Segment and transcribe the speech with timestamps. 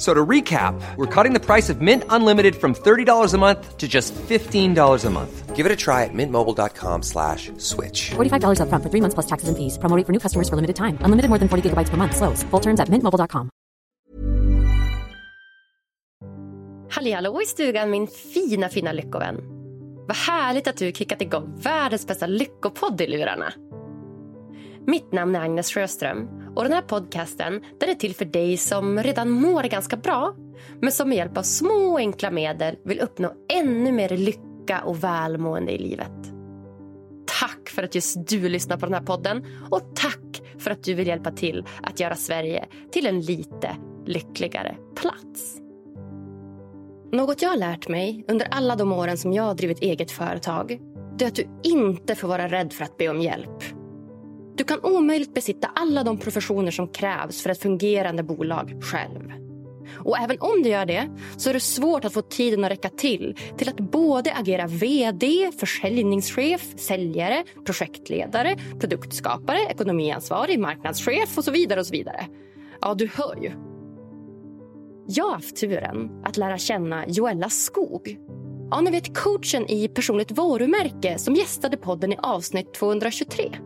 [0.00, 3.86] So to recap, we're cutting the price of Mint Unlimited from $30 a month to
[3.86, 5.54] just $15 a month.
[5.54, 8.12] Give it a try at mintmobile.com slash switch.
[8.16, 9.76] $45 upfront for three months plus taxes and fees.
[9.76, 10.96] Promo for new customers for limited time.
[11.04, 12.16] Unlimited more than 40 gigabytes per month.
[12.16, 12.42] Slows.
[12.50, 13.50] Full terms at mintmobile.com.
[16.90, 19.36] Halli hallå i stugan min fina fina lyckovän.
[20.08, 23.52] Vad härligt att du kickat igång världens bästa lyckopodd i lurarna.
[24.86, 29.02] Mitt namn är Agnes Sjöström och den här podcasten den är till för dig som
[29.02, 30.34] redan mår ganska bra
[30.80, 35.04] men som med hjälp av små och enkla medel vill uppnå ännu mer lycka och
[35.04, 36.32] välmående i livet.
[37.40, 40.94] Tack för att just du lyssnar på den här podden och tack för att du
[40.94, 43.76] vill hjälpa till att göra Sverige till en lite
[44.06, 45.56] lyckligare plats.
[47.12, 50.80] Något jag har lärt mig under alla de åren som jag har drivit eget företag
[51.18, 53.79] det är att du inte får vara rädd för att be om hjälp.
[54.60, 59.32] Du kan omöjligt besitta alla de professioner som krävs för ett fungerande bolag själv.
[59.98, 62.88] Och även om du gör det så är det svårt att få tiden att räcka
[62.88, 71.80] till till att både agera vd, försäljningschef, säljare, projektledare, produktskapare, ekonomiansvarig, marknadschef och så vidare
[71.80, 72.26] och så vidare.
[72.80, 73.50] Ja, du hör ju.
[75.06, 78.18] Jag har haft turen att lära känna Joella Skog.
[78.70, 83.58] Ja, ni vet coachen i personligt varumärke som gästade podden i avsnitt 223.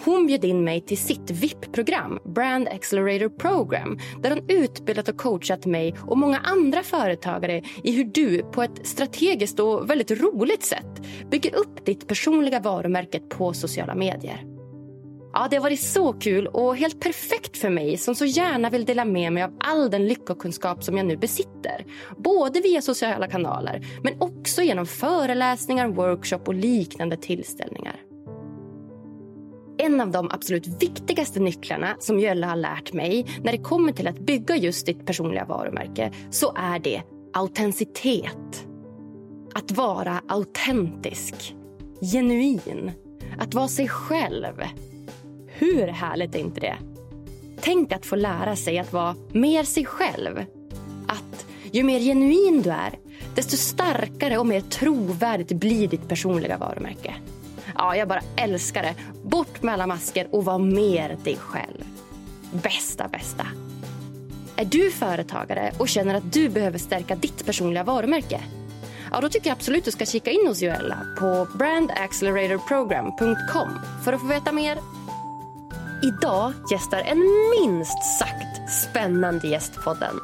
[0.00, 5.66] Hon bjöd in mig till sitt VIP-program, Brand Accelerator Program där hon utbildat och coachat
[5.66, 11.02] mig och många andra företagare i hur du på ett strategiskt och väldigt roligt sätt
[11.30, 14.44] bygger upp ditt personliga varumärke på sociala medier.
[15.32, 18.84] Ja, det har varit så kul och helt perfekt för mig som så gärna vill
[18.84, 21.84] dela med mig av all den lyckokunskap som jag nu besitter.
[22.16, 28.00] Både via sociala kanaler men också genom föreläsningar, workshop och liknande tillställningar.
[29.78, 34.08] En av de absolut viktigaste nycklarna som Jölle har lärt mig när det kommer till
[34.08, 37.02] att bygga just ditt personliga varumärke så är det
[37.32, 38.66] autenticitet.
[39.54, 41.54] Att vara autentisk,
[42.12, 42.92] genuin,
[43.38, 44.62] att vara sig själv.
[45.46, 46.76] Hur härligt är inte det?
[47.60, 50.44] Tänk att få lära sig att vara mer sig själv.
[51.06, 52.98] Att ju mer genuin du är,
[53.34, 57.14] desto starkare och mer trovärdigt blir ditt personliga varumärke.
[57.74, 58.94] Ja, jag bara älskar det.
[59.22, 61.84] Bort med alla masker och var mer dig själv.
[62.52, 63.46] Bästa, bästa.
[64.56, 68.40] Är du företagare och känner att du behöver stärka ditt personliga varumärke?
[69.12, 74.20] Ja, då tycker jag absolut du ska kika in hos Joella på brandacceleratorprogram.com för att
[74.20, 74.78] få veta mer.
[76.02, 77.22] Idag gästar en
[77.60, 80.20] minst sagt spännande gäst podden.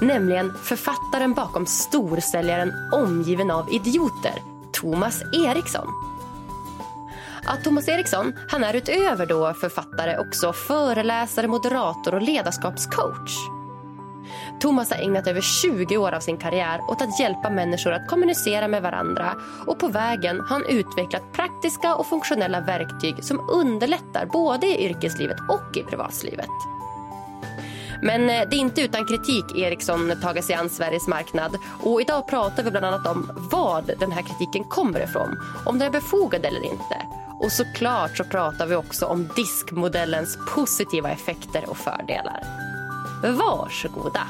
[0.00, 4.34] Nämligen författaren bakom storsäljaren Omgiven av idioter,
[4.72, 6.05] Thomas Eriksson.
[7.46, 13.36] Ja, Thomas Eriksson han är utöver då författare också föreläsare, moderator och ledarskapscoach.
[14.60, 18.68] Thomas har ägnat över 20 år av sin karriär åt att hjälpa människor att kommunicera
[18.68, 19.34] med varandra
[19.66, 25.38] och på vägen har han utvecklat praktiska och funktionella verktyg som underlättar både i yrkeslivet
[25.48, 26.75] och i privatlivet.
[28.02, 31.56] Men eh, det är inte utan kritik Ericsson tagit sig an Sveriges marknad.
[31.82, 35.38] Och idag pratar vi bland annat om vad den här kritiken kommer ifrån.
[35.66, 37.06] Om den är befogad eller inte.
[37.40, 42.42] Och såklart så pratar vi också om diskmodellens positiva effekter och fördelar.
[43.22, 44.28] Varsågoda!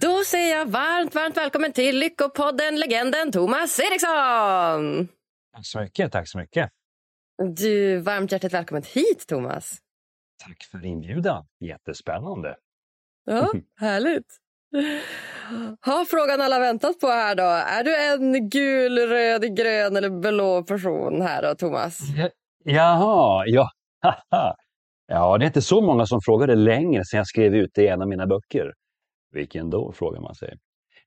[0.00, 5.08] Då säger jag varmt, varmt välkommen till Lyckopodden, legenden Thomas Eriksson!
[5.54, 6.70] Tack så mycket, tack så mycket.
[7.56, 9.78] Du, varmt hjärtligt välkommen hit, Thomas.
[10.44, 11.46] Tack för inbjudan.
[11.60, 12.56] Jättespännande.
[13.24, 14.26] Ja, härligt.
[15.80, 17.42] Har frågan alla väntat på här då.
[17.42, 22.00] Är du en gul, röd, grön eller blå person här då, Thomas?
[22.16, 22.28] Ja,
[22.64, 23.70] jaha, ja.
[25.06, 27.88] ja, det är inte så många som frågade längre sedan jag skrev ut det i
[27.88, 28.72] en av mina böcker.
[29.32, 30.58] Vilken då, frågar man sig.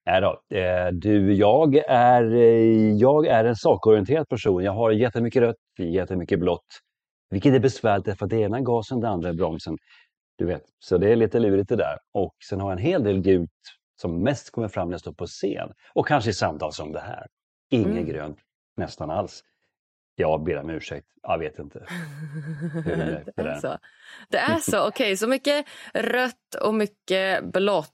[0.06, 4.64] Nej då, eh, du, jag är, eh, jag är en sakorienterad person.
[4.64, 6.66] Jag har jättemycket rött, jättemycket blått.
[7.30, 9.78] Vilket är besvärligt för det ena gasen, det andra är bromsen.
[10.38, 11.98] Du vet, så det är lite lurigt det där.
[12.14, 13.50] Och sen har jag en hel del gult
[14.02, 15.72] som mest kommer fram när jag står på scen.
[15.94, 17.28] Och kanske i samtal som det här.
[17.70, 18.06] Inget mm.
[18.06, 18.38] grönt,
[18.78, 19.44] nästan alls.
[20.16, 21.80] Jag ber om ursäkt, jag vet inte.
[22.86, 23.78] Hur det, det är så,
[24.30, 24.88] det är så.
[24.88, 27.90] okej, okay, så mycket rött och mycket blått.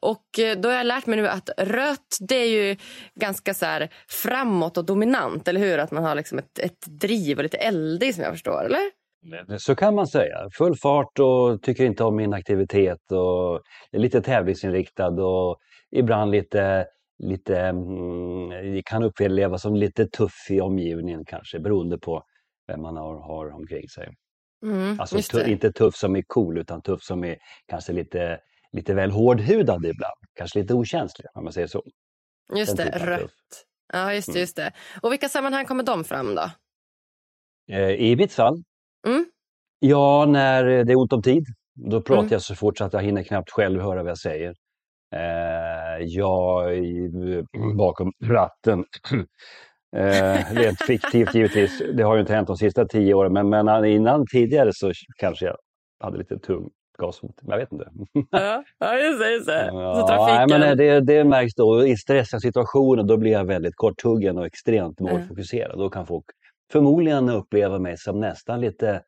[0.00, 2.76] Och eh, då har jag lärt mig nu att rött det är ju
[3.14, 5.78] ganska så här framåt och dominant, eller hur?
[5.78, 8.80] Att man har liksom ett, ett driv och lite eldig som jag förstår, eller?
[9.58, 10.48] Så kan man säga.
[10.58, 13.60] Full fart och tycker inte om inaktivitet och
[13.92, 15.56] är lite tävlingsinriktad och
[15.90, 16.86] ibland lite,
[17.18, 22.22] lite mm, kan upplevas som lite tuff i omgivningen kanske beroende på
[22.66, 24.08] vem man har, har omkring sig.
[24.62, 27.36] Mm, alltså inte tuff som är cool utan tuff som är
[27.68, 28.38] kanske lite,
[28.72, 30.18] lite väl hårdhudad ibland.
[30.34, 31.82] Kanske lite okänslig om man säger så.
[32.56, 33.30] Just Den det, rött.
[33.92, 34.40] Ja, just det, mm.
[34.40, 34.72] just det.
[35.02, 36.50] Och vilka sammanhang kommer de fram då?
[37.72, 38.62] Eh, I mitt fall
[39.06, 39.26] Mm.
[39.80, 41.44] Ja, när det är ont om tid.
[41.74, 42.32] Då pratar mm.
[42.32, 44.54] jag så fort så att jag hinner knappt själv höra vad jag säger.
[45.14, 46.72] Eh, jag
[47.76, 48.84] bakom ratten.
[49.96, 51.82] eh, rent fiktivt givetvis.
[51.94, 55.46] Det har ju inte hänt de sista tio åren, men, men innan tidigare så kanske
[55.46, 55.56] jag
[56.00, 56.70] hade lite tung
[57.02, 57.34] gashot.
[57.42, 57.90] Jag vet inte.
[58.78, 59.30] ja, just det.
[59.32, 59.66] Just det.
[59.72, 61.86] Ja, nej, men det, det märks då.
[61.86, 65.70] I stressiga situationer då blir jag väldigt korthuggen och extremt målfokuserad.
[65.70, 65.78] Mm.
[65.78, 66.24] Då kan folk
[66.72, 69.02] förmodligen uppleva mig som nästan lite,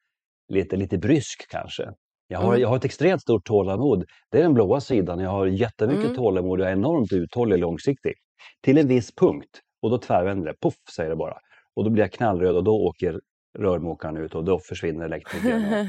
[0.49, 1.89] lite, lite brysk kanske.
[2.29, 2.61] Jag har, mm.
[2.61, 4.05] jag har ett extremt stort tålamod.
[4.31, 5.19] Det är den blåa sidan.
[5.19, 6.17] Jag har jättemycket mm.
[6.17, 8.13] tålamod och är enormt uthållig långsiktig.
[8.63, 10.55] Till en viss punkt och då tvärvänder det.
[10.63, 11.37] Puff säger det bara.
[11.77, 13.21] Och då blir jag knallröd och då åker
[13.59, 15.89] rörmokaren ut och då försvinner elektrikern.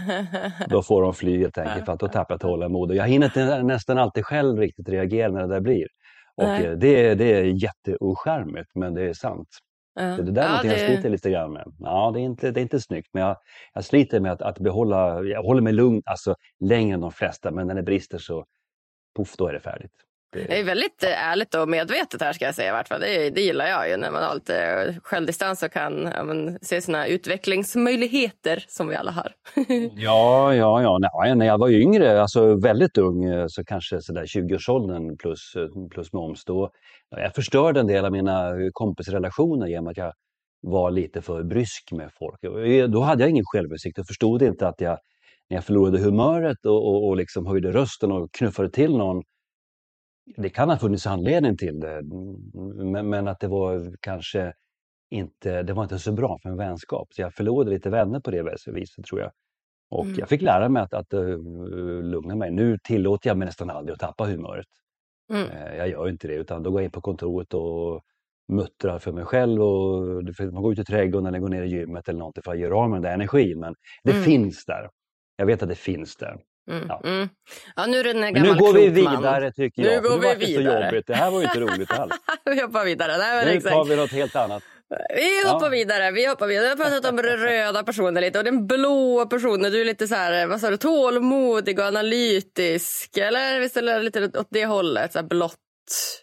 [0.69, 2.95] då får de fly helt enkelt för att då tappar jag tålamod.
[2.95, 5.87] Jag hinner inte nästan alltid själv riktigt reagera när det där blir.
[6.35, 9.47] Och eh, det, det är jätteoskärmigt men det är sant.
[9.95, 10.01] Ja.
[10.01, 10.67] Det, det där är ja, det...
[10.67, 11.73] jag sliter lite grann med.
[11.79, 13.37] Ja, det är inte, det är inte snyggt, men jag,
[13.73, 17.51] jag sliter med att, att behålla, jag håller mig lugn alltså, längre än de flesta,
[17.51, 18.45] men när det brister så
[19.15, 19.91] poff, då är det färdigt.
[20.33, 23.01] Det är väldigt eh, ärligt och medvetet här ska jag säga i vart fall.
[23.01, 26.81] Det, det gillar jag ju när man har lite självdistans och kan ja, men, se
[26.81, 29.31] sina utvecklingsmöjligheter som vi alla har.
[29.95, 30.97] ja, ja, ja.
[30.99, 35.87] Nej, när jag var yngre, alltså väldigt ung, eh, så kanske sådär 20-årsåldern plus, eh,
[35.91, 36.71] plus moms, då
[37.09, 40.13] jag förstörde en del av mina kompisrelationer genom att jag
[40.61, 42.41] var lite för brysk med folk.
[42.91, 44.97] Då hade jag ingen självinsikt och förstod inte att jag,
[45.49, 49.23] när jag förlorade humöret och, och, och liksom höjde rösten och knuffade till någon
[50.37, 52.01] det kan ha funnits anledning till det,
[52.91, 54.53] men, men, att det var kanske
[55.09, 57.07] inte, det var inte så bra för en vänskap.
[57.13, 59.31] Så jag förlorade lite vänner på det viset tror jag.
[59.89, 60.19] Och mm.
[60.19, 61.37] jag fick lära mig att, att uh,
[62.03, 62.51] lugna mig.
[62.51, 64.65] Nu tillåter jag mig nästan aldrig att tappa humöret.
[65.33, 65.49] Mm.
[65.49, 68.01] Uh, jag gör inte det, utan då går jag in på kontoret och
[68.47, 69.61] muttrar för mig själv.
[69.61, 72.59] Och, man går ut i trädgården eller går ner i gymmet eller något för att
[72.59, 73.59] göra av med den där energin.
[73.59, 74.23] Men det mm.
[74.23, 74.89] finns där.
[75.35, 76.37] Jag vet att det finns där.
[76.71, 77.01] Mm, ja.
[77.03, 77.29] Mm.
[77.75, 77.85] ja.
[77.85, 80.03] nu är det en gammal Nu går vi vidare tycker jag.
[80.03, 80.81] Nu går vi vidare.
[80.81, 81.07] Så jobbigt.
[81.07, 82.13] Det här var ju inte roligt alls.
[82.45, 83.17] vi hoppar vidare.
[83.17, 83.75] Nej, nu exakt.
[83.75, 84.63] tar vi något helt annat.
[85.15, 85.69] Vi hoppar ja.
[85.69, 86.11] vidare.
[86.11, 86.75] Vi hoppar vidare.
[86.75, 89.71] Vi har pratat om röda personer lite och den blåa personen.
[89.71, 93.17] Du är lite så här, vad sa du, tålmodig och analytisk.
[93.17, 95.57] Eller visst är det lite åt det hållet, så här blått.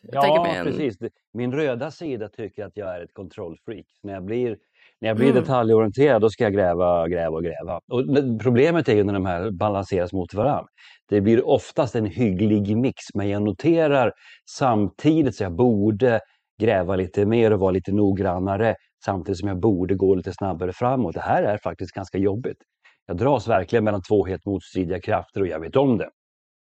[0.02, 0.96] Ja, precis.
[1.32, 3.86] Min röda sida tycker att jag är ett kontrollfreak.
[4.02, 4.56] När jag blir
[5.00, 5.42] när jag blir mm.
[5.42, 7.80] detaljorienterad då ska jag gräva, gräva och gräva.
[7.92, 8.04] Och
[8.42, 10.68] problemet är ju när de här balanseras mot varandra.
[11.08, 14.12] Det blir oftast en hygglig mix, men jag noterar
[14.50, 16.20] samtidigt så jag borde
[16.60, 18.74] gräva lite mer och vara lite noggrannare
[19.04, 21.14] samtidigt som jag borde gå lite snabbare framåt.
[21.14, 22.58] Det här är faktiskt ganska jobbigt.
[23.06, 26.08] Jag dras verkligen mellan två helt motstridiga krafter och jag vet om det.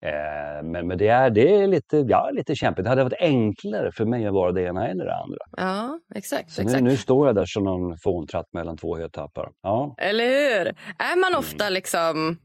[0.05, 2.85] Eh, men, men det, är, det är lite, ja, lite kämpigt.
[2.85, 5.39] Det hade varit enklare för mig att vara det ena eller det andra.
[5.57, 6.51] Ja, exakt.
[6.51, 6.83] Så exakt.
[6.83, 9.49] Nu, nu står jag där som någon fåntratt mellan två hötappar.
[9.63, 9.95] Ja.
[9.99, 10.67] Eller hur?
[10.99, 11.39] Är man mm.
[11.39, 12.37] ofta liksom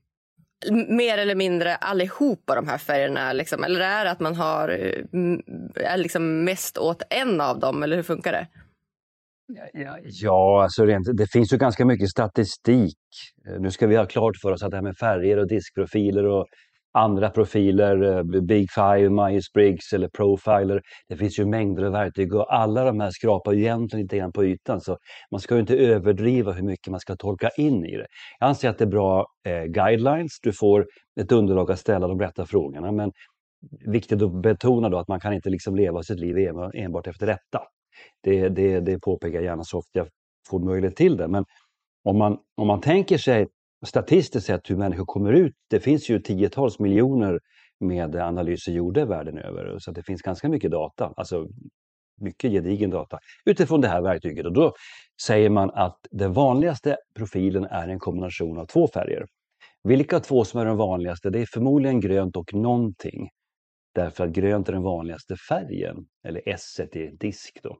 [0.89, 3.33] mer eller mindre allihopa de här färgerna?
[3.33, 3.63] Liksom?
[3.63, 4.69] Eller är det att man har,
[5.75, 7.83] är liksom mest åt en av dem?
[7.83, 8.47] Eller hur funkar det?
[9.73, 12.97] Ja, ja alltså rent, det finns ju ganska mycket statistik.
[13.59, 16.45] Nu ska vi ha klart för oss att det här med färger och diskprofiler och
[16.99, 20.81] andra profiler, eh, Big Five, Myers-Briggs eller Profiler.
[21.09, 24.45] Det finns ju mängder av verktyg och alla de här skrapar egentligen lite grann på
[24.45, 24.97] ytan så
[25.31, 28.07] man ska ju inte överdriva hur mycket man ska tolka in i det.
[28.39, 30.85] Jag anser att det är bra eh, guidelines, du får
[31.21, 33.11] ett underlag att ställa de rätta frågorna men
[33.85, 36.37] viktigt att betona då att man kan inte liksom leva sitt liv
[36.73, 37.61] enbart efter detta.
[38.23, 40.07] Det, det, det påpekar jag gärna så ofta jag
[40.49, 41.27] får möjlighet till det.
[41.27, 41.45] Men
[42.03, 43.47] om man, om man tänker sig
[43.85, 45.53] statistiskt sett hur människor kommer ut.
[45.69, 47.39] Det finns ju tiotals miljoner
[47.79, 49.79] med analyser gjorda världen över.
[49.79, 51.47] Så det finns ganska mycket data, alltså
[52.21, 54.45] mycket gedigen data utifrån det här verktyget.
[54.45, 54.73] Och då
[55.21, 59.25] säger man att den vanligaste profilen är en kombination av två färger.
[59.83, 61.29] Vilka två som är de vanligaste?
[61.29, 63.29] Det är förmodligen grönt och någonting.
[63.95, 67.59] Därför att grönt är den vanligaste färgen, eller S i disk.
[67.63, 67.77] Då.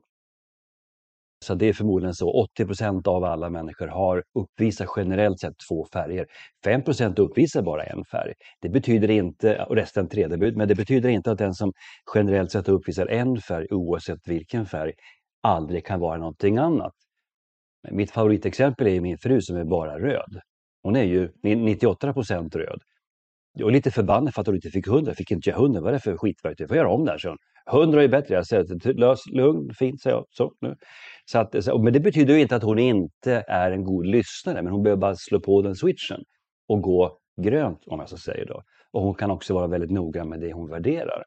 [1.44, 2.46] Så det är förmodligen så.
[2.58, 6.26] 80% av alla människor har uppvisar generellt sett två färger.
[6.66, 8.32] 5% uppvisar bara en färg.
[8.60, 11.72] Det betyder inte, och resten tredebud, men det betyder inte att den som
[12.14, 14.92] generellt sett uppvisar en färg oavsett vilken färg
[15.42, 16.92] aldrig kan vara någonting annat.
[17.90, 20.40] Mitt favoritexempel är min fru som är bara röd.
[20.82, 22.80] Hon är ju 98% röd.
[23.52, 25.14] Jag var lite förbannad för att hon inte fick 100.
[25.14, 25.80] Fick inte jag 100?
[25.80, 26.64] Vad är det för skitverktyg?
[26.64, 27.36] Jag får göra om det här, så
[27.72, 28.34] 100 är bättre.
[28.34, 30.26] Jag säger lös, lugn, fint, säger jag.
[30.30, 30.76] Så, nu.
[31.32, 34.72] Så att, men det betyder ju inte att hon inte är en god lyssnare, men
[34.72, 36.20] hon behöver bara slå på den switchen
[36.68, 38.46] och gå grönt, om jag så säger.
[38.46, 38.62] Då.
[38.92, 41.24] Och hon kan också vara väldigt noga med det hon värderar.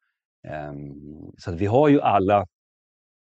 [0.47, 0.93] Ehm,
[1.37, 2.45] så att vi har ju alla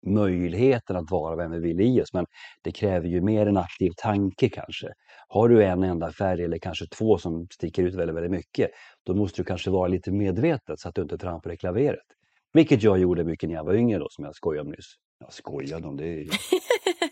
[0.08, 2.26] möjligheten att vara vem vi vill i oss, men
[2.64, 4.88] det kräver ju mer en aktiv tanke kanske.
[5.28, 8.70] Har du en enda färg eller kanske två som sticker ut väldigt, väldigt mycket,
[9.06, 12.06] då måste du kanske vara lite medveten så att du inte trampar i klaveret.
[12.54, 14.94] Vilket jag gjorde mycket när jag var yngre då, som jag skojade om nyss.
[15.20, 16.28] Jag skojade om det.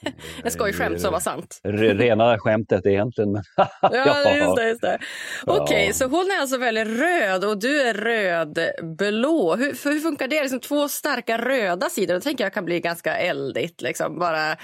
[0.44, 1.60] en skojskämt som var sant.
[1.64, 3.32] Rena skämtet egentligen.
[3.32, 3.44] Men
[3.82, 4.88] ja, just det.
[4.88, 4.98] det.
[5.46, 5.94] Okej, okay, ja.
[5.94, 9.56] så hon är alltså väldigt röd och du är rödblå.
[9.56, 10.42] Hur, hur funkar det?
[10.42, 12.14] Liksom två starka röda sidor.
[12.14, 13.82] Det tänker jag kan bli ganska eldigt.
[13.82, 14.20] Liksom.
[14.20, 14.56] Bara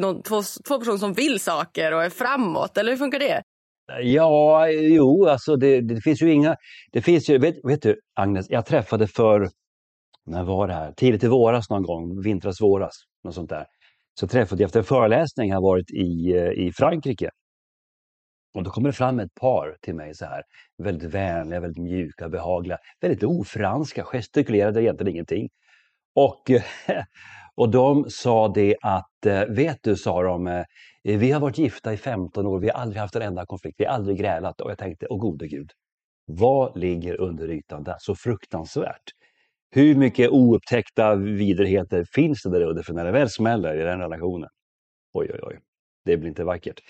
[0.00, 2.78] någon, två, två personer som vill saker och är framåt.
[2.78, 3.42] Eller hur funkar det?
[4.02, 6.56] Ja, jo, alltså det, det finns ju inga...
[6.92, 9.48] Det finns ju, vet, vet du, Agnes, jag träffade för
[10.26, 10.92] när var det här?
[10.92, 13.66] Tidigt i våras någon gång, vintras, våras, något sånt där.
[14.20, 17.30] Så träffade jag efter en föreläsning, jag varit i, eh, i Frankrike.
[18.54, 20.42] Och då kommer det fram ett par till mig så här,
[20.78, 25.48] väldigt vänliga, väldigt mjuka, behagliga, väldigt ofranska, gestikulerade egentligen ingenting.
[26.14, 26.50] Och,
[27.54, 30.64] och de sa det att, eh, vet du, sa de, eh,
[31.02, 33.84] vi har varit gifta i 15 år, vi har aldrig haft en enda konflikt, vi
[33.84, 34.60] har aldrig grälat.
[34.60, 35.70] Och jag tänkte, åh gode gud,
[36.26, 37.96] vad ligger under ytan där?
[37.98, 39.12] Så fruktansvärt
[39.74, 43.98] hur mycket oupptäckta vidrigheter finns det där under för när det väl smäller i den
[43.98, 44.48] relationen?
[45.12, 45.58] Oj, oj, oj.
[46.04, 46.80] Det blir inte vackert.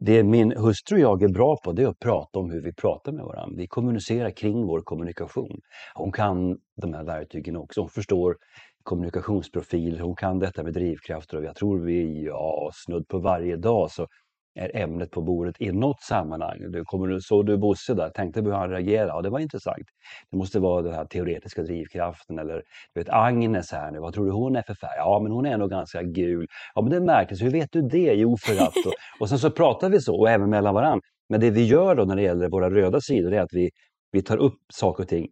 [0.00, 2.72] Det min hustru och jag är bra på det är att prata om hur vi
[2.72, 3.56] pratar med varandra.
[3.56, 5.60] Vi kommunicerar kring vår kommunikation.
[5.94, 7.80] Hon kan de här verktygen också.
[7.80, 8.36] Hon förstår
[8.82, 13.90] kommunikationsprofil, hon kan detta med drivkrafter och jag tror vi, ja, snudd på varje dag
[13.90, 14.06] så
[14.56, 16.70] är ämnet på bordet i något sammanhang.
[16.70, 18.10] Du kommer, såg du Bosse där?
[18.10, 19.08] Tänkte hur han reagerade?
[19.08, 19.86] Ja, det var intressant.
[20.30, 22.62] Det måste vara den här teoretiska drivkraften eller
[22.94, 24.96] du vet Agnes här nu, vad tror du hon är för färg?
[24.96, 26.46] Ja, men hon är nog ganska gul.
[26.74, 27.42] Ja, men det märktes.
[27.42, 28.14] Hur vet du det?
[28.14, 28.86] Jo, för att...
[28.86, 31.00] Och, och sen så pratar vi så och även mellan varandra.
[31.28, 33.70] Men det vi gör då när det gäller våra röda sidor är att vi,
[34.12, 35.28] vi tar upp saker och ting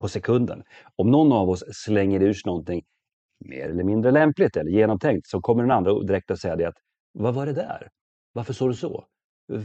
[0.00, 0.62] på sekunden.
[0.96, 2.82] Om någon av oss slänger ur sig någonting
[3.44, 6.76] mer eller mindre lämpligt eller genomtänkt så kommer den andra direkt att säga det att
[7.12, 7.88] vad var det där?
[8.34, 9.06] Varför sa du så?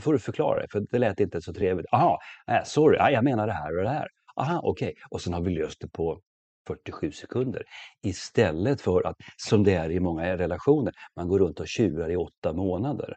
[0.01, 1.85] får du förklara det, för det lät inte så trevligt.
[1.91, 2.19] Aha,
[2.51, 4.07] äh, sorry, jag menar det här och det här.
[4.35, 4.89] Aha, okej.
[4.89, 4.95] Okay.
[5.09, 6.19] Och sen har vi löst det på
[6.67, 7.63] 47 sekunder.
[8.03, 12.15] Istället för att, som det är i många relationer, man går runt och tjurar i
[12.15, 13.15] åtta månader.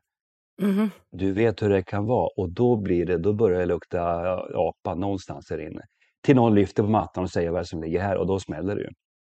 [0.62, 0.90] Mm.
[1.11, 4.02] Du vet hur det kan vara och då blir det, då börjar det lukta
[4.54, 5.82] apa någonstans här inne.
[6.23, 8.82] Till någon lyfter på mattan och säger vad som ligger här och då smäller det
[8.82, 8.88] ju.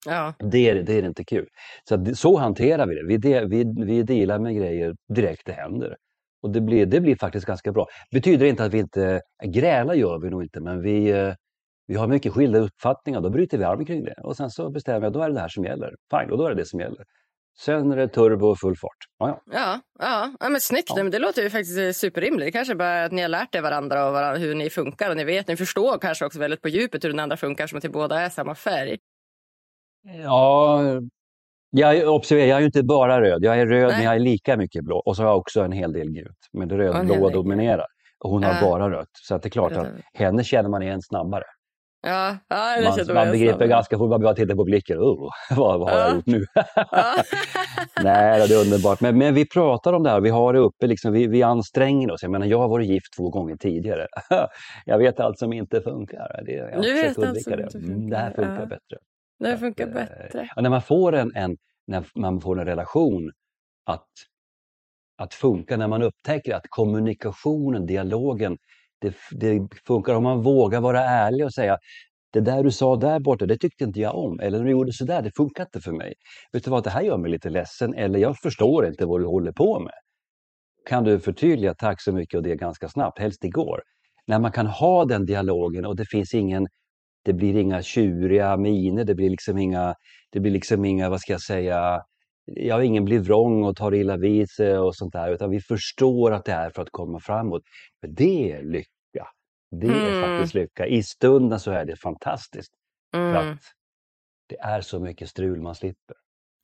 [0.06, 0.34] Ja.
[0.38, 1.48] Det, är, det är inte kul.
[1.88, 3.06] Så, så hanterar vi det.
[3.06, 5.96] Vi, de, vi, vi delar med grejer direkt det händer.
[6.42, 7.86] Och det blir, det blir faktiskt ganska bra.
[8.12, 11.34] Betyder inte att vi inte grälar gör vi nog inte, men vi, eh,
[11.86, 13.20] vi har mycket skilda uppfattningar.
[13.20, 15.40] Då bryter vi arm kring det och sen så bestämmer jag, då är det det
[15.40, 15.94] här som gäller.
[16.10, 17.04] Fine, och då är det det som gäller.
[17.58, 18.96] Sen är det turbo och full fart.
[19.18, 19.80] Ja, ja.
[19.98, 20.48] ja, ja.
[20.48, 20.92] men snyggt.
[20.96, 21.02] Ja.
[21.02, 22.46] Det låter ju faktiskt superrimligt.
[22.46, 25.16] Det kanske bara att ni har lärt er varandra och varandra, hur ni funkar och
[25.16, 27.82] ni vet, ni förstår kanske också väldigt på djupet hur den andra funkar som att
[27.82, 28.98] ni båda är samma färg.
[30.02, 30.82] Ja,
[31.70, 33.44] jag observerar, jag är ju inte bara röd.
[33.44, 33.96] Jag är röd, Nej.
[33.96, 34.96] men jag är lika mycket blå.
[34.98, 36.38] Och så har jag också en hel del gult.
[36.52, 37.86] Men det rödblåa dominerar.
[38.24, 39.08] Och hon har bara rött.
[39.12, 41.44] Så att det är klart att henne känner man igen snabbare.
[42.06, 44.98] Ja, ja det Man, man jag begriper ganska fort, man bara tittar på blicken.
[44.98, 46.14] Oh, vad, vad har jag Ja.
[46.14, 46.44] gjort nu?
[48.04, 49.00] Nej, det är underbart.
[49.00, 52.10] Men, men vi pratar om det här, vi har det uppe, liksom, vi, vi anstränger
[52.10, 52.22] oss.
[52.22, 54.06] Jag menar, jag har varit gift två gånger tidigare.
[54.84, 56.42] jag vet allt som inte funkar.
[56.46, 57.62] Det, jag Du vet allt som det.
[57.62, 58.66] inte Mm, Det här funkar, funkar ja.
[58.66, 58.96] bättre.
[59.38, 60.48] Det funkar eh, bättre.
[60.56, 63.32] När man får en, en, när man får en relation
[63.84, 64.08] att,
[65.16, 68.58] att funka, när man upptäcker att kommunikationen, dialogen,
[69.00, 71.78] det, det funkar om man vågar vara ärlig och säga
[72.32, 74.40] det där du sa där borta, det tyckte inte jag om.
[74.40, 76.14] Eller när du gjorde sådär, det funkar inte för mig.
[76.52, 77.94] Vet du vad, det här gör mig lite ledsen.
[77.94, 79.94] Eller jag förstår inte vad du håller på med.
[80.88, 83.82] Kan du förtydliga, tack så mycket och det ganska snabbt, helst igår.
[84.26, 86.66] När man kan ha den dialogen och det finns ingen,
[87.28, 89.94] det blir inga tjuriga miner, det blir liksom inga,
[90.32, 92.02] det blir liksom inga, vad ska jag säga,
[92.44, 96.30] ja, ingen blir vrång och tar illa vid sig och sånt där, utan vi förstår
[96.32, 97.62] att det är för att komma framåt.
[98.00, 99.26] För det är lycka.
[99.80, 100.20] Det är Mm.
[100.22, 100.86] faktiskt lycka.
[100.86, 102.72] I stunden så är det fantastiskt.
[103.14, 103.52] För Mm.
[103.52, 103.58] att
[104.48, 106.16] det är så mycket strul man slipper.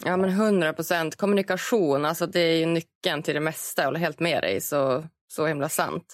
[0.05, 1.17] Ja, men 100 procent.
[1.17, 3.83] Kommunikation, alltså det är ju nyckeln till det mesta.
[3.83, 4.61] Jag håller helt med dig.
[4.61, 5.05] Så,
[5.35, 6.05] så himla sant.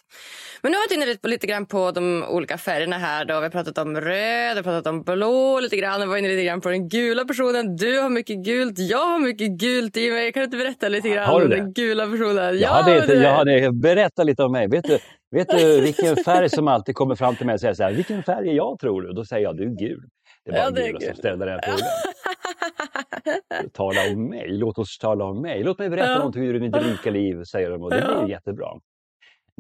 [0.63, 3.25] Men nu har vi varit inne lite, lite grann på de olika färgerna här.
[3.25, 3.35] Då.
[3.35, 6.01] Vi har pratat om röd, vi har pratat om blå lite grann.
[6.01, 7.77] Vi var inne lite grann på den gula personen.
[7.77, 10.33] Du har mycket gult, jag har mycket gult i mig.
[10.33, 12.59] Kan du inte berätta lite grann Har du om den gula personen?
[12.59, 14.69] Jag hade inte, jag hade, berätta lite om mig.
[14.69, 14.99] Vet du,
[15.31, 18.23] vet du vilken färg som alltid kommer fram till mig och säger så här, vilken
[18.23, 19.13] färg är jag tror du?
[19.13, 20.03] Då säger jag, du är gul.
[20.45, 21.17] Det bara Ja, det gula som gul.
[21.17, 21.79] ställer den frågan.
[23.73, 25.63] Tala om mig, låt oss tala om mig.
[25.65, 26.17] Låt mig berätta Ja.
[26.19, 28.29] någonting ur mitt rika liv, säger de och det blir Ja.
[28.29, 28.67] jättebra.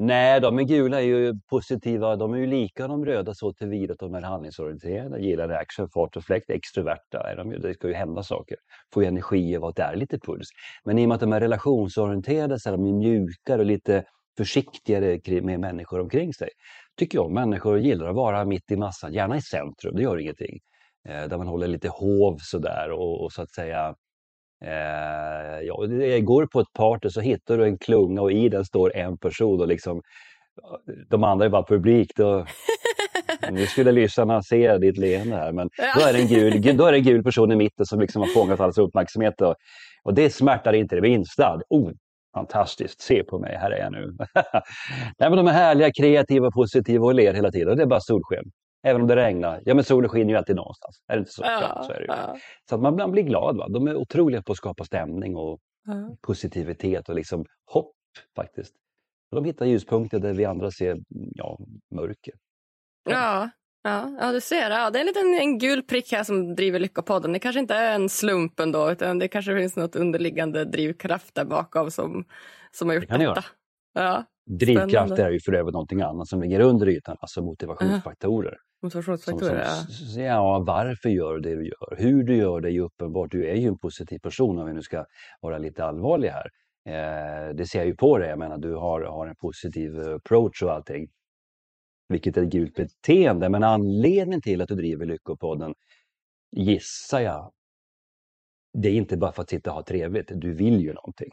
[0.02, 3.92] Nej, de är gula är ju positiva, de är ju lika de röda så tillvida
[3.92, 7.58] att de är handlingsorienterade, gillar action, fart och fläkt, extroverta är de ju.
[7.58, 8.56] Det ska ju hända saker,
[8.94, 10.48] få energi av att det är lite puls.
[10.84, 14.04] Men i och med att de är relationsorienterade så är de ju mjukare och lite
[14.36, 16.48] försiktigare med människor omkring sig.
[16.98, 20.58] Tycker jag människor gillar att vara mitt i massan, gärna i centrum, det gör ingenting.
[21.08, 23.94] Eh, där man håller lite hov sådär och, och så att säga
[24.64, 28.64] Eh, ja, jag går på ett party så hittar du en klunga och i den
[28.64, 30.02] står en person och liksom
[31.08, 32.12] de andra är bara publik.
[32.16, 32.46] Då,
[33.50, 36.92] nu skulle lyssnarna se ditt leende här men då är, det en gul, då är
[36.92, 39.54] en gul person i mitten som liksom har fångat allas uppmärksamhet och,
[40.02, 41.60] och det smärtar inte det minsta.
[41.68, 41.90] Oh,
[42.34, 44.16] fantastiskt, se på mig, här är jag nu.
[45.18, 48.00] Nej, men de är härliga, kreativa, positiva och ler hela tiden och det är bara
[48.00, 48.44] solsken.
[48.82, 49.62] Även om det regnar.
[49.64, 51.02] Ja men solen skiner ju alltid någonstans.
[51.08, 51.42] Är det inte så?
[51.44, 52.36] Ja, så är det ja,
[52.68, 53.56] Så att man, man blir glad.
[53.56, 53.68] Va?
[53.68, 56.16] De är otroliga på att skapa stämning och ja.
[56.20, 57.92] positivitet och liksom hopp
[58.36, 58.74] faktiskt.
[59.30, 60.98] De hittar ljuspunkter där vi andra ser
[61.34, 61.58] ja,
[61.94, 62.34] mörker.
[63.10, 63.50] Ja,
[63.82, 64.70] ja, ja, du ser.
[64.70, 67.32] Ja, det är en liten en gul prick här som driver Lyckopodden.
[67.32, 71.44] Det kanske inte är en slump ändå, utan det kanske finns något underliggande drivkraft där
[71.44, 72.24] bakom som,
[72.70, 73.44] som har gjort kan det detta.
[73.92, 74.24] Ja,
[74.58, 78.28] Drivkraft är ju för övrigt någonting annat som ligger under ytan, alltså motivationsfaktorer.
[78.28, 78.58] Motivationsfaktorer.
[79.38, 79.46] Som,
[80.16, 80.22] Ja.
[80.22, 81.96] ja, varför gör du det du gör?
[81.98, 83.30] Hur du gör det är ju uppenbart.
[83.30, 85.06] Du är ju en positiv person om vi nu ska
[85.40, 86.50] vara lite allvarliga här.
[86.84, 88.28] Eh, det ser jag ju på dig.
[88.28, 91.08] Jag menar, du har, har en positiv approach och allting.
[92.08, 93.48] Vilket är ett gult beteende.
[93.48, 95.74] Men anledningen till att du driver Lyckopodden
[96.56, 97.52] gissar jag.
[98.72, 100.30] Det är inte bara för att sitta och ha trevligt.
[100.34, 101.30] Du vill ju någonting.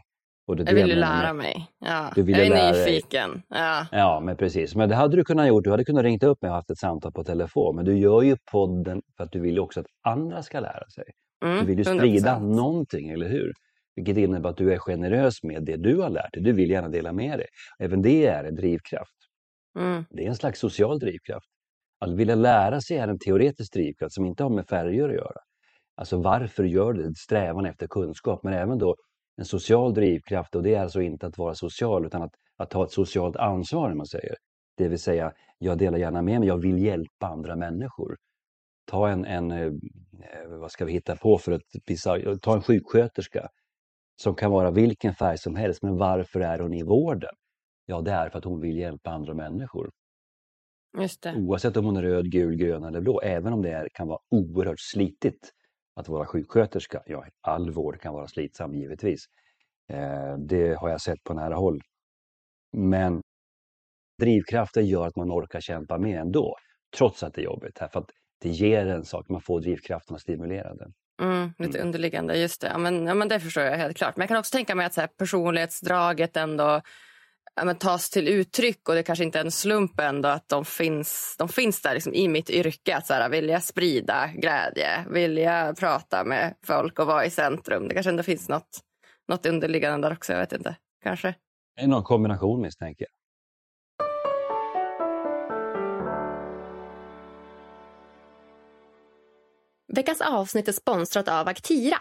[0.48, 1.68] Och Jag vill ju med- lära mig.
[1.80, 2.12] Ja.
[2.16, 3.42] Du jag är lära nyfiken.
[3.50, 3.86] Ja.
[3.92, 4.76] Ja, men precis.
[4.76, 5.64] Men det hade du kunnat gjort.
[5.64, 7.76] Du hade kunnat ringt upp mig och haft ett samtal på telefon.
[7.76, 10.90] Men du gör ju podden för att du vill ju också att andra ska lära
[10.90, 11.04] sig.
[11.46, 12.00] Mm, Du vill ju 100%.
[12.00, 13.54] sprida någonting, eller hur?
[13.96, 16.44] Vilket innebär att du är generös med det du har lärt dig.
[16.44, 17.48] Du vill gärna dela med dig.
[17.80, 19.16] Även det är en drivkraft.
[19.80, 20.06] Mm.
[20.10, 21.48] Det är en slags social drivkraft.
[22.06, 25.40] Att vilja lära sig är en teoretisk drivkraft som inte har med färger att göra.
[25.96, 27.16] Alltså varför gör du det?
[27.16, 28.44] Strävan efter kunskap.
[28.44, 28.96] Men även då
[29.38, 32.84] en social drivkraft och det är alltså inte att vara social utan att, att ta
[32.84, 34.36] ett socialt ansvar, man säger.
[34.78, 38.17] Det vill säga, jag delar gärna med mig, jag vill hjälpa andra människor.
[38.86, 42.62] Ta en, en eh, eh, vad ska vi hitta på för ett bizarr- ta en
[42.62, 43.50] sjuksköterska
[44.21, 47.34] som kan vara vilken färg som helst, men varför är hon i vården?
[47.86, 49.89] Ja, det är för att hon vill hjälpa andra människor.
[51.34, 54.19] Oavsett om hon är röd, gul, grön eller blå, även om det är, kan vara
[54.32, 55.52] oerhört slitigt
[55.98, 57.04] att vara sjuksköterska.
[57.06, 59.26] Ja, all vård kan vara slitsam givetvis.
[59.90, 61.82] Eh, det har jag sett på nära håll.
[62.78, 63.22] Men
[64.22, 66.56] drivkraften gör att man orkar kämpa med ändå,
[66.98, 67.80] trots att det är jobbigt.
[67.80, 68.10] Här, för att
[68.42, 70.94] det ger en sak, man får drivkraften att stimulera den.
[71.22, 72.68] Mm, lite underliggande, just det.
[72.68, 74.18] Ja, men, ja, men det förstår jag helt klart.
[74.18, 76.82] Men jag kan också tänka mig att så här, personlighetsdraget ändå
[77.58, 80.65] ja, men, tas till uttryck och det kanske inte är en slump ändå att de
[80.65, 82.98] finns, de finns där liksom, i mitt yrke.
[82.98, 87.88] Att så här, vilja sprida glädje, vilja prata med folk och vara i centrum.
[87.88, 88.80] Det kanske ändå finns något,
[89.28, 90.76] något underliggande där också, jag vet inte.
[91.04, 91.36] Kanske.
[91.76, 93.12] Det är någon kombination misstänker jag.
[99.96, 101.98] Veckans avsnitt är sponsrat av Actira.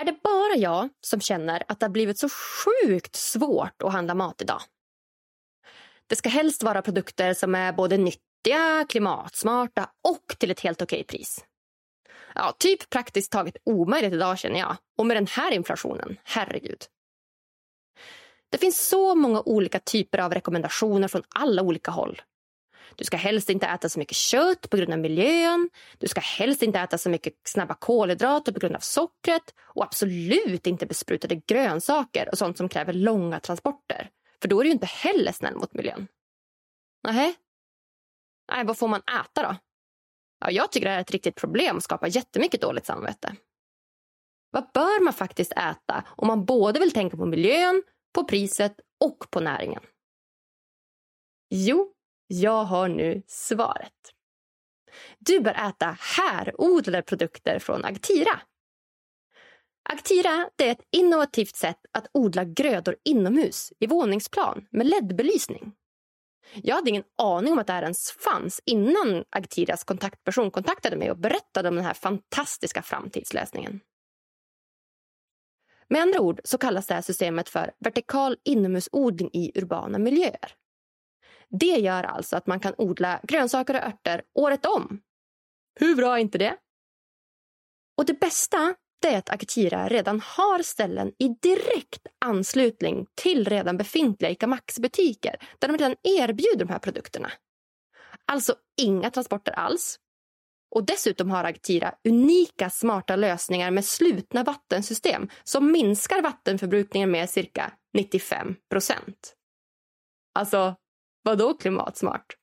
[0.00, 4.14] Är det bara jag som känner att det har blivit så sjukt svårt att handla
[4.14, 4.60] mat idag?
[6.06, 11.04] Det ska helst vara produkter som är både nyttiga, klimatsmarta och till ett helt okej
[11.04, 11.44] pris.
[12.34, 14.76] Ja, typ praktiskt taget omöjligt idag känner jag.
[14.98, 16.84] Och med den här inflationen, herregud.
[18.50, 22.22] Det finns så många olika typer av rekommendationer från alla olika håll.
[22.96, 25.70] Du ska helst inte äta så mycket kött på grund av miljön.
[25.98, 29.54] Du ska helst inte äta så mycket snabba kolhydrater på grund av sockret.
[29.58, 34.10] Och absolut inte besprutade grönsaker och sånt som kräver långa transporter.
[34.42, 36.08] För då är du inte heller snäll mot miljön.
[37.04, 37.34] Nähä?
[38.52, 39.56] Nej, vad får man äta då?
[40.40, 43.36] Ja, jag tycker det här är ett riktigt problem och skapar jättemycket dåligt samvete.
[44.50, 47.82] Vad bör man faktiskt äta om man både vill tänka på miljön,
[48.14, 49.82] på priset och på näringen?
[51.50, 51.92] Jo,
[52.28, 53.92] jag har nu svaret.
[55.18, 58.40] Du bör äta härodlade produkter från Agtira.
[59.90, 65.72] Agtira är ett innovativt sätt att odla grödor inomhus i våningsplan med LED-belysning.
[66.54, 71.10] Jag hade ingen aning om att det här ens fanns innan Agtiras kontaktperson kontaktade mig
[71.10, 73.80] och berättade om den här fantastiska framtidslösningen.
[75.88, 80.54] Med andra ord så kallas det här systemet för vertikal inomhusodling i urbana miljöer.
[81.50, 85.00] Det gör alltså att man kan odla grönsaker och örter året om.
[85.80, 86.56] Hur bra är inte det?
[87.96, 93.76] Och det bästa det är att Akitira redan har ställen i direkt anslutning till redan
[93.76, 97.32] befintliga ICA Maxi-butiker där de redan erbjuder de här produkterna.
[98.24, 99.98] Alltså inga transporter alls.
[100.70, 107.72] Och dessutom har Agtira unika smarta lösningar med slutna vattensystem som minskar vattenförbrukningen med cirka
[107.94, 109.34] 95 procent.
[110.34, 110.76] Alltså,
[111.28, 112.36] vadå klimatsmart?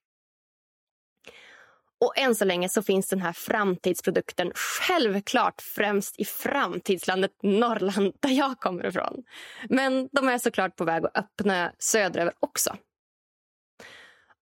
[2.06, 8.30] Och än så länge så finns den här framtidsprodukten självklart främst i framtidslandet Norrland där
[8.30, 9.24] jag kommer ifrån.
[9.70, 12.76] Men de är såklart på väg att öppna söderöver också.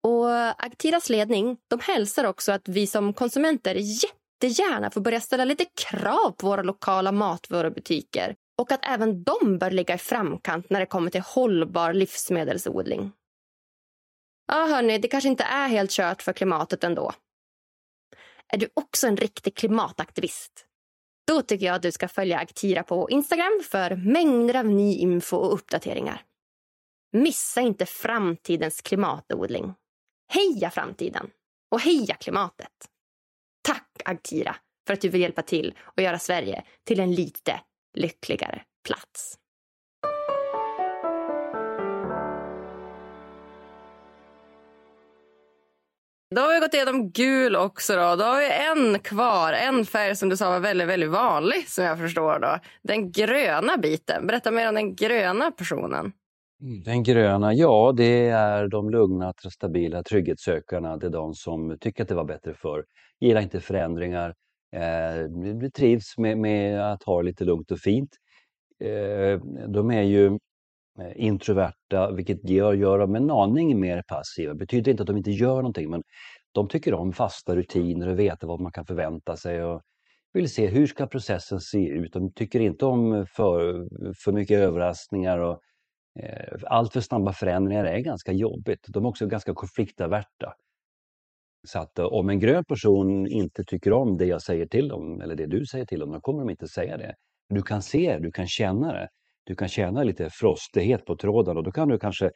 [0.04, 5.66] Och Aktiras ledning de hälsar också att vi som konsumenter jättegärna får börja ställa lite
[5.66, 10.86] krav på våra lokala matvarubutiker och att även de bör ligga i framkant när det
[10.86, 13.12] kommer till hållbar livsmedelsodling.
[14.54, 17.14] Ja, hörni, det kanske inte är helt kört för klimatet ändå.
[18.54, 20.66] Är du också en riktig klimataktivist?
[21.28, 25.38] Då tycker jag att du ska följa Aktira på Instagram för mängder av ny info
[25.38, 26.24] och uppdateringar.
[27.12, 29.74] Missa inte framtidens klimatodling.
[30.34, 31.30] Heja framtiden!
[31.72, 32.90] Och heja klimatet!
[33.64, 34.56] Tack Agtira
[34.88, 37.62] för att du vill hjälpa till och göra Sverige till en lite
[37.98, 39.38] lyckligare plats.
[46.36, 47.94] Då har vi gått igenom gul också.
[47.94, 48.16] Då.
[48.16, 49.54] då har vi en kvar.
[49.54, 52.40] En färg som du sa var väldigt, väldigt vanlig som jag förstår.
[52.40, 52.58] Då.
[52.84, 54.28] Den gröna biten.
[54.28, 56.14] Berätta mer om den gröna personen.
[56.62, 60.98] Mm, den gröna, ja det är de lugna, stabila trygghetssökarna.
[60.98, 62.86] Det är de som tycker att det var bättre förr.
[63.20, 64.34] Gillar inte förändringar.
[64.76, 68.18] Eh, trivs med, med, att ha det lite lugnt och fint.
[68.84, 70.38] Eh, de är ju
[71.00, 74.54] Eh, introverta, vilket gör, gör dem en aning mer passiva.
[74.54, 76.04] Det betyder inte att de inte gör någonting, men
[76.52, 79.82] de tycker om fasta rutiner och veta vad man kan förvänta sig och
[80.34, 82.14] vill se hur ska processen se ut.
[82.14, 83.88] De tycker inte om för,
[84.24, 85.60] för mycket överraskningar och
[86.20, 88.86] eh, allt för snabba förändringar är ganska jobbigt.
[88.88, 90.54] De är också ganska konfliktaverta.
[91.68, 95.22] Så att eh, om en grön person inte tycker om det jag säger till dem
[95.22, 97.16] eller det du säger till dem, då kommer de inte säga det.
[97.50, 99.10] Du kan se det, du kan känna det
[99.44, 102.32] du kan känna lite frostighet på tråden och då kan du kanske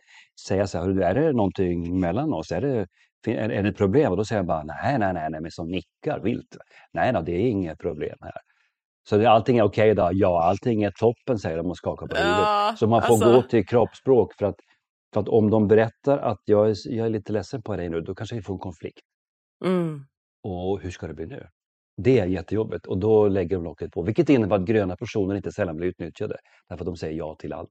[0.47, 2.51] säga så här, är det någonting mellan oss?
[2.51, 2.87] Är det,
[3.27, 4.11] är, är det ett problem?
[4.11, 6.57] Och då säger jag bara nej, nej, nej, nej, men som nickar vilt.
[6.93, 8.41] Nej, nej, det är inget problem här.
[9.09, 10.09] Så allting är okej okay då?
[10.13, 12.39] Ja, allting är toppen säger de och skakar på huvudet.
[12.39, 13.33] Ja, så man får alltså...
[13.33, 14.55] gå till kroppsspråk för att,
[15.13, 18.01] för att om de berättar att jag är, jag är lite ledsen på dig nu,
[18.01, 19.01] då kanske vi får en konflikt.
[19.65, 19.99] Mm.
[20.43, 21.47] Och hur ska det bli nu?
[21.97, 25.51] Det är jättejobbigt och då lägger de locket på, vilket innebär att gröna personer inte
[25.51, 26.37] sällan blir utnyttjade
[26.69, 27.69] därför att de säger ja till allt.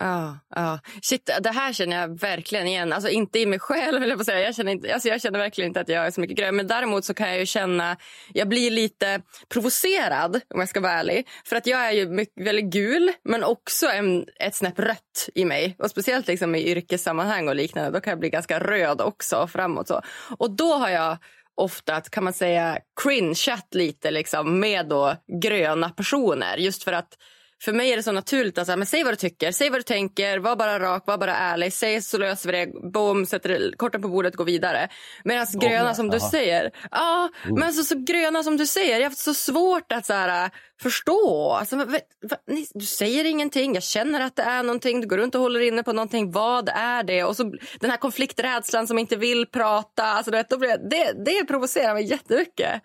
[0.00, 0.78] Ja, ja.
[1.02, 2.92] Shit, det här känner jag verkligen igen.
[2.92, 4.40] Alltså inte i mig själv, eller säga.
[4.40, 6.56] Jag, känner inte, alltså jag känner verkligen inte att jag är så mycket grön.
[6.56, 7.96] Men däremot så kan jag ju känna,
[8.32, 11.28] jag blir lite provocerad om jag ska vara ärlig.
[11.44, 15.44] För att jag är ju mycket, väldigt gul, men också en, ett snäpp rött i
[15.44, 15.76] mig.
[15.78, 19.88] Och speciellt liksom i yrkessammanhang och liknande, då kan jag bli ganska röd också framåt.
[19.88, 20.02] Så.
[20.38, 21.16] Och då har jag
[21.56, 26.56] ofta kan man säga cringeat lite liksom, med då gröna personer.
[26.56, 27.18] Just för att
[27.62, 29.78] för mig är det så naturligt att säga, men säg vad du tycker, säg vad
[29.78, 33.72] du tänker, var bara rak, var bara ärlig, säg så löser vi det, boom, sätter
[33.76, 34.88] korten på bordet, går vidare.
[35.24, 37.60] Medan gröna som du säger, ja, mm.
[37.60, 40.50] men så, så gröna som du säger, jag har haft så svårt att så här,
[40.82, 41.52] förstå.
[41.52, 42.36] Alltså, va, va,
[42.74, 45.82] du säger ingenting, jag känner att det är någonting, du går runt och håller inne
[45.82, 47.24] på någonting, vad är det?
[47.24, 50.46] Och så den här konflikträdslan som inte vill prata, alltså, det,
[50.90, 52.82] det, det provocerar mig jättemycket.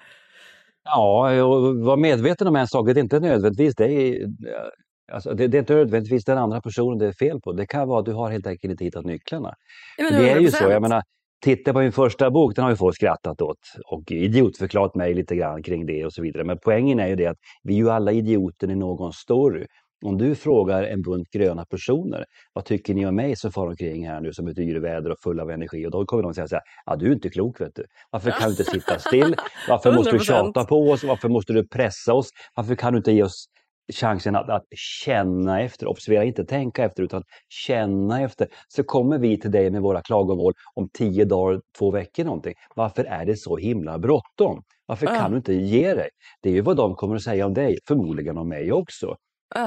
[0.84, 4.28] Ja, och vara medveten om en sak, det är inte nödvändigtvis det är,
[5.12, 7.54] alltså, det, det, är inte nödvändigtvis den andra personen det är fel på.
[7.54, 9.54] Det kan vara att du har helt enkelt inte hittat nycklarna.
[9.98, 11.04] det är ju så, jag menar,
[11.44, 15.36] titta på min första bok, den har ju folk skrattat åt och idiotförklarat mig lite
[15.36, 16.44] grann kring det och så vidare.
[16.44, 19.65] Men poängen är ju det att vi är ju alla idioter i någon story.
[20.06, 24.08] Om du frågar en bunt gröna personer, vad tycker ni om mig som far omkring
[24.08, 25.86] här nu som är yrväder och full av energi?
[25.86, 27.86] Och då kommer de säga så här, ja du är inte klok vet du.
[28.12, 29.36] Varför kan du inte sitta still?
[29.70, 31.04] Varför måste du tjata på oss?
[31.04, 32.30] Varför måste du pressa oss?
[32.56, 33.46] Varför kan du inte ge oss
[33.94, 38.48] chansen att, att, känna efter, observera inte tänka efter utan känna efter.
[38.68, 42.54] Så kommer vi till dig med våra klagomål om tio dagar, två veckor någonting.
[42.76, 44.64] Varför är det så himla bråttom?
[44.86, 46.10] Varför kan du inte ge dig?
[46.42, 49.16] Det är ju vad de kommer att säga om dig, förmodligen om mig också.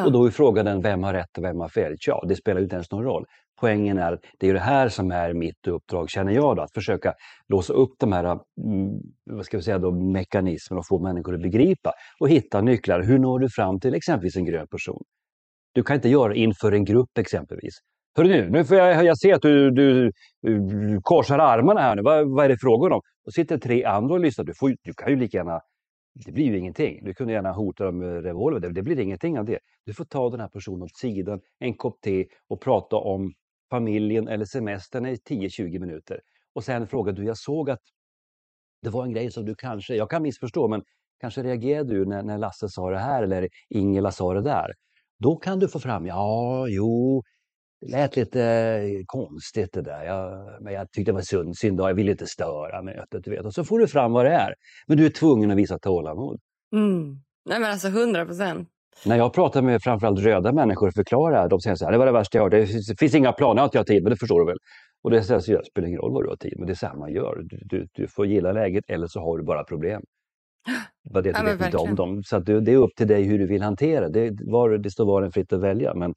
[0.04, 1.96] Och då är frågan vem har rätt och vem har fel?
[2.06, 3.24] Ja, det spelar ju inte ens någon roll.
[3.60, 6.72] Poängen är att det är det här som är mitt uppdrag, känner jag, då, att
[6.72, 7.14] försöka
[7.48, 8.40] låsa upp de här mm,
[9.30, 13.02] vad ska vi säga då, mekanismerna och få människor att begripa och hitta nycklar.
[13.02, 15.02] Hur når du fram till exempelvis en grön person?
[15.74, 17.74] Du kan inte göra det inför en grupp exempelvis.
[18.16, 22.02] Hörru nu, nu får jag, jag se att du, du, du korsar armarna här nu.
[22.02, 23.00] Vad, vad är det frågan om?
[23.26, 24.44] Och sitter tre andra och lyssnar.
[24.44, 25.60] Du, får, du kan ju lika gärna
[26.14, 27.04] det blir ju ingenting.
[27.04, 28.70] Du kunde gärna hota dem med revolver.
[28.70, 29.58] Det blir ingenting av det.
[29.84, 33.32] Du får ta den här personen åt sidan, en kopp te och prata om
[33.70, 36.20] familjen eller semestern i 10-20 minuter.
[36.54, 37.80] Och sen fråga, du, jag såg att
[38.82, 40.82] det var en grej som du kanske, jag kan missförstå, men
[41.20, 44.72] kanske reagerade du när, när Lasse sa det här eller Ingela sa det där.
[45.18, 47.22] Då kan du få fram, ja, jo,
[47.86, 50.04] det lät lite eh, konstigt det där.
[50.04, 53.24] Jag, men jag tyckte det var synd, synd jag ville inte störa mötet.
[53.24, 53.44] Du vet.
[53.44, 54.54] Och så får du fram vad det är.
[54.86, 56.40] Men du är tvungen att visa tålamod.
[56.72, 57.18] Mm.
[57.44, 58.68] Nej men alltså 100 procent.
[59.06, 62.06] När jag pratar med framförallt röda människor och förklarar, de säger så här, det var
[62.06, 64.10] det värsta jag hört, det finns, finns inga planer, jag har inte jag tid, men
[64.10, 64.58] det förstår du väl.
[65.02, 66.74] Och det, säger så, det spelar ingen roll vad du har tid, men det är
[66.74, 67.42] så här man gör.
[67.44, 70.02] Du, du, du får gilla läget eller så har du bara problem.
[71.10, 72.22] Vad det, ja, vet inte om dem.
[72.22, 74.38] Så det, det, är upp till dig hur du vill hantera det.
[74.40, 75.94] Var, det står var en fritt att välja.
[75.94, 76.14] Men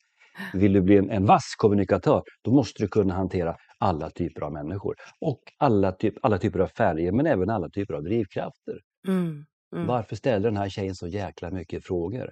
[0.54, 4.52] vill du bli en, en vass kommunikatör, då måste du kunna hantera alla typer av
[4.52, 4.96] människor.
[5.22, 8.80] Och alla, typ, alla typer av färger, men även alla typer av drivkrafter.
[9.08, 9.46] Mm,
[9.76, 9.88] mm.
[9.88, 12.32] Varför ställer den här tjejen så jäkla mycket frågor?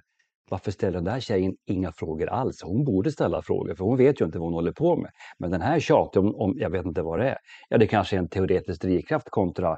[0.50, 2.62] Varför ställer den där tjejen inga frågor alls?
[2.62, 5.10] Hon borde ställa frågor, för hon vet ju inte vad hon håller på med.
[5.38, 7.38] Men den här tjatar om, om, jag vet inte vad det är.
[7.68, 9.76] Ja, det kanske är en teoretisk drivkraft kontra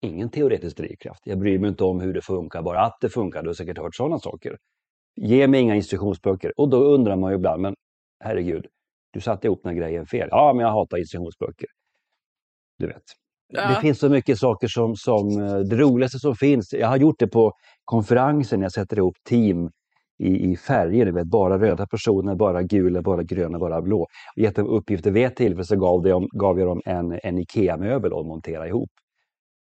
[0.00, 1.20] ingen teoretisk drivkraft.
[1.24, 3.42] Jag bryr mig inte om hur det funkar, bara att det funkar.
[3.42, 4.56] Du har säkert hört sådana saker.
[5.20, 6.60] Ge mig inga instruktionsböcker.
[6.60, 7.74] Och då undrar man ju ibland, men
[8.24, 8.66] herregud,
[9.12, 10.28] du satte ihop den här grejen fel.
[10.30, 11.68] Ja, men jag hatar instruktionsböcker.
[12.78, 13.02] Du vet.
[13.48, 13.68] Ja.
[13.68, 16.72] Det finns så mycket saker som, som eh, det roligaste som finns.
[16.72, 17.52] Jag har gjort det på
[17.84, 19.70] konferensen, jag sätter ihop team
[20.18, 24.02] i, i färger, du vet, bara röda personer, bara gula, bara gröna, bara blå.
[24.36, 25.10] Och gett dem uppgifter.
[25.10, 28.90] Vid ett tillfälle så gav, de, gav jag dem en, en IKEA-möbel att montera ihop.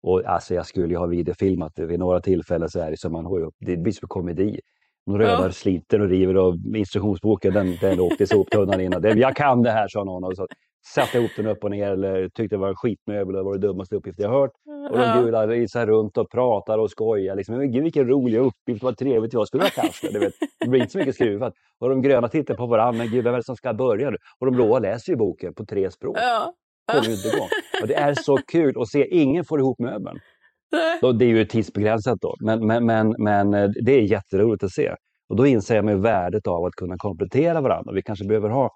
[0.03, 3.13] Och alltså jag skulle ju ha videofilmat det vid några tillfällen så är det som
[3.13, 4.61] man har upp, det blir som komedi.
[5.09, 5.53] De rövar ja.
[5.53, 9.19] sliter och river och instruktionsboken den, den åkte i soptunnan innan.
[9.19, 10.25] Jag kan det här, sa någon.
[10.25, 10.47] Och så
[10.95, 13.67] satte ihop den upp och ner eller tyckte det var en skitmöbel det var det
[13.67, 14.51] dummaste uppgift jag hört.
[14.91, 17.37] Och de gula risar runt och pratar och skojar.
[17.37, 17.57] Liksom.
[17.57, 19.33] Men gud vilken rolig uppgift, vad trevligt.
[19.47, 19.71] Ska du ha?
[20.13, 21.55] Du vet, det blir inte så mycket skruvat.
[21.81, 24.17] Och de gröna tittar på varandra, men gud vem är det som ska börja nu?
[24.41, 26.17] Och de blåa läser ju boken på tre språk.
[26.21, 26.53] Ja.
[26.93, 27.49] Kommer inte igång.
[27.83, 30.19] Och det är så kul att se, ingen får ihop möbeln.
[31.01, 34.73] Då, det är ju tidsbegränsat då, men, men, men, men eh, det är jätteroligt att
[34.73, 34.95] se.
[35.29, 37.93] Och då inser jag med värdet av att kunna komplettera varandra.
[37.93, 38.71] Vi kanske behöver ha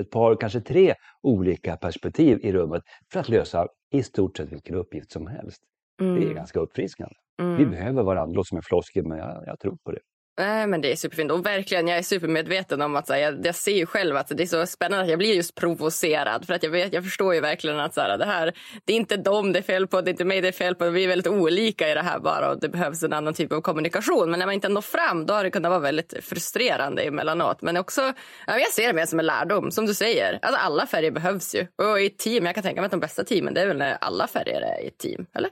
[0.00, 4.74] ett par, kanske tre olika perspektiv i rummet för att lösa i stort sett vilken
[4.74, 5.62] uppgift som helst.
[6.00, 6.14] Mm.
[6.14, 6.36] Det är mm.
[6.36, 7.14] ganska uppfriskande.
[7.42, 7.56] Mm.
[7.56, 10.00] Vi behöver varandra, det låter som en floskel men jag, jag tror på det.
[10.38, 11.30] Nej, men det är superfint.
[11.30, 14.28] Och verkligen, jag är supermedveten om att så här, jag, jag, ser ju själv att
[14.28, 16.46] det är så spännande att jag blir just provocerad.
[16.46, 18.52] För att jag, vet, jag förstår ju verkligen att så här, det här,
[18.84, 20.74] det är inte dem det är fel på, det är inte mig det är fel
[20.74, 20.90] på.
[20.90, 23.60] Vi är väldigt olika i det här bara och det behövs en annan typ av
[23.60, 24.30] kommunikation.
[24.30, 27.62] Men när man inte når fram, då har det kunnat vara väldigt frustrerande emellanåt.
[27.62, 28.12] Men också,
[28.46, 30.38] jag ser det mer som en lärdom, som du säger.
[30.42, 31.66] Alltså alla färger behövs ju.
[31.76, 33.98] Och i team, jag kan tänka mig att de bästa teamen, det är väl när
[34.00, 35.50] alla färger är i ett team, eller?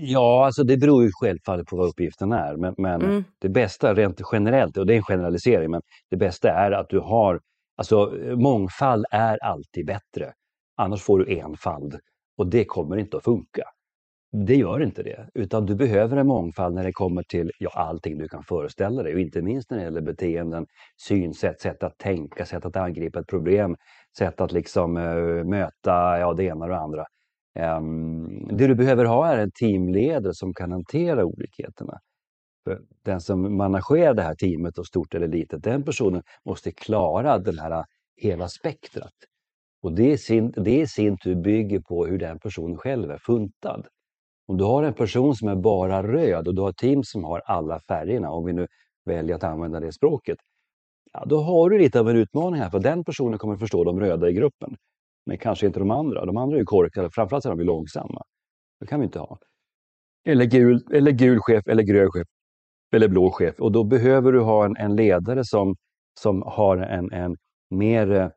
[0.00, 2.56] Ja, alltså det beror ju självfallet på vad uppgiften är.
[2.56, 3.24] Men, men mm.
[3.40, 7.00] det bästa rent generellt, och det är en generalisering, men det bästa är att du
[7.00, 7.40] har,
[7.76, 10.32] alltså mångfald är alltid bättre.
[10.76, 11.98] Annars får du enfald
[12.38, 13.62] och det kommer inte att funka.
[14.46, 18.18] det gör inte det, utan du behöver en mångfald när det kommer till ja, allting
[18.18, 22.44] du kan föreställa dig och inte minst när det gäller beteenden, synsätt, sätt att tänka,
[22.44, 23.76] sätt att angripa ett problem,
[24.18, 27.04] sätt att liksom uh, möta ja, det ena och det andra.
[27.60, 31.98] Um, det du behöver ha är en teamledare som kan hantera olikheterna.
[32.64, 37.38] För den som managerar det här teamet, och stort eller litet, den personen måste klara
[37.38, 37.84] den här
[38.16, 39.12] hela spektrat.
[39.82, 43.18] Och det i sin, det i sin tur bygger på hur den personen själv är
[43.18, 43.86] funtad.
[44.46, 47.24] Om du har en person som är bara röd och du har ett team som
[47.24, 48.66] har alla färgerna, om vi nu
[49.04, 50.38] väljer att använda det språket,
[51.12, 54.00] ja, då har du lite av en utmaning här, för den personen kommer förstå de
[54.00, 54.76] röda i gruppen.
[55.26, 56.24] Men kanske inte de andra.
[56.24, 58.22] De andra är ju korkade, framförallt är de långsamma.
[58.80, 59.38] Det kan vi inte ha.
[60.24, 62.26] Eller gul, eller gul chef, eller grön chef,
[62.92, 63.60] eller blå chef.
[63.60, 65.76] Och då behöver du ha en, en ledare som,
[66.20, 67.36] som har en, en
[67.70, 68.28] mer eh,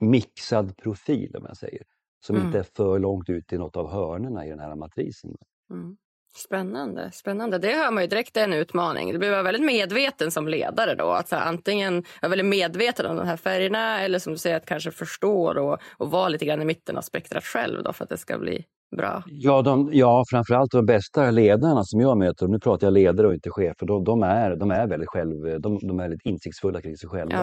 [0.00, 1.82] mixad profil, om jag säger.
[2.26, 2.46] Som mm.
[2.46, 5.36] inte är för långt ut i något av hörnerna i den här matrisen.
[5.70, 5.96] Mm.
[6.36, 7.10] Spännande.
[7.12, 7.58] spännande.
[7.58, 9.12] Det hör man ju direkt är en utmaning.
[9.12, 11.10] Du behöver vara väldigt medveten som ledare då.
[11.10, 14.66] Att så antingen vara väldigt medveten om de här färgerna eller som du säger att
[14.66, 18.10] kanske förstå och, och vara lite grann i mitten av spektrat själv då för att
[18.10, 18.64] det ska bli
[18.96, 19.22] bra.
[19.26, 23.34] Ja, de, ja framförallt de bästa ledarna som jag möter, nu pratar jag ledare och
[23.34, 26.96] inte chefer, de, de, är, de är väldigt själv, de, de är lite insiktsfulla kring
[26.96, 27.34] sig själva.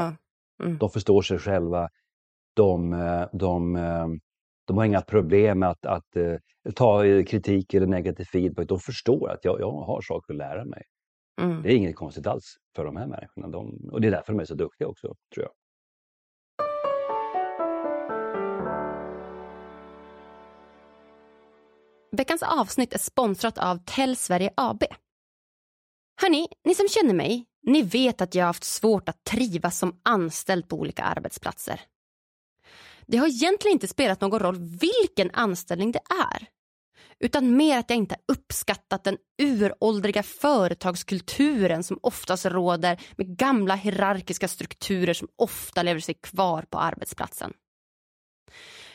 [0.59, 0.65] Ja.
[0.65, 0.77] Mm.
[0.77, 1.87] De förstår sig själva.
[2.55, 2.91] De,
[3.33, 3.77] de,
[4.67, 6.35] de har inga problem med att, att, eh,
[6.75, 8.67] ta kritik eller negativ feedback.
[8.67, 10.83] De förstår att jag, jag har saker att lära mig.
[11.41, 11.61] Mm.
[11.61, 13.47] Det är inget konstigt alls för de här människorna.
[13.47, 15.51] De, och det är därför de är så duktiga också, tror jag.
[22.17, 24.83] Veckans avsnitt är sponsrat av Tell Sverige AB.
[26.21, 29.99] Hörni, ni som känner mig, ni vet att jag har haft svårt att trivas som
[30.03, 31.81] anställd på olika arbetsplatser.
[33.11, 36.47] Det har egentligen inte spelat någon roll vilken anställning det är.
[37.19, 44.47] Utan mer att jag inte uppskattat den uråldriga företagskulturen som oftast råder med gamla hierarkiska
[44.47, 47.53] strukturer som ofta lever sig kvar på arbetsplatsen.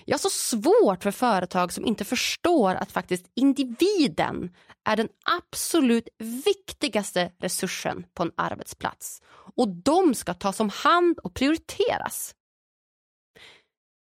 [0.04, 4.50] Jag har så svårt för företag som inte förstår att faktiskt individen
[4.88, 9.22] är den absolut viktigaste resursen på en arbetsplats.
[9.56, 12.35] Och de ska tas om hand och prioriteras.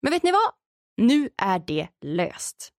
[0.04, 0.52] Men vet ni vad?
[0.98, 2.70] Nu är det löst.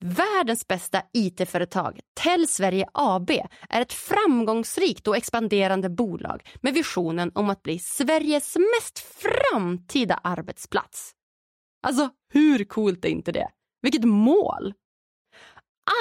[0.00, 3.30] Världens bästa IT-företag, Tell Sverige AB,
[3.68, 11.12] är ett framgångsrikt och expanderande bolag med visionen om att bli Sveriges mest framtida arbetsplats.
[11.82, 13.48] Alltså, hur coolt är inte det?
[13.82, 14.74] Vilket mål!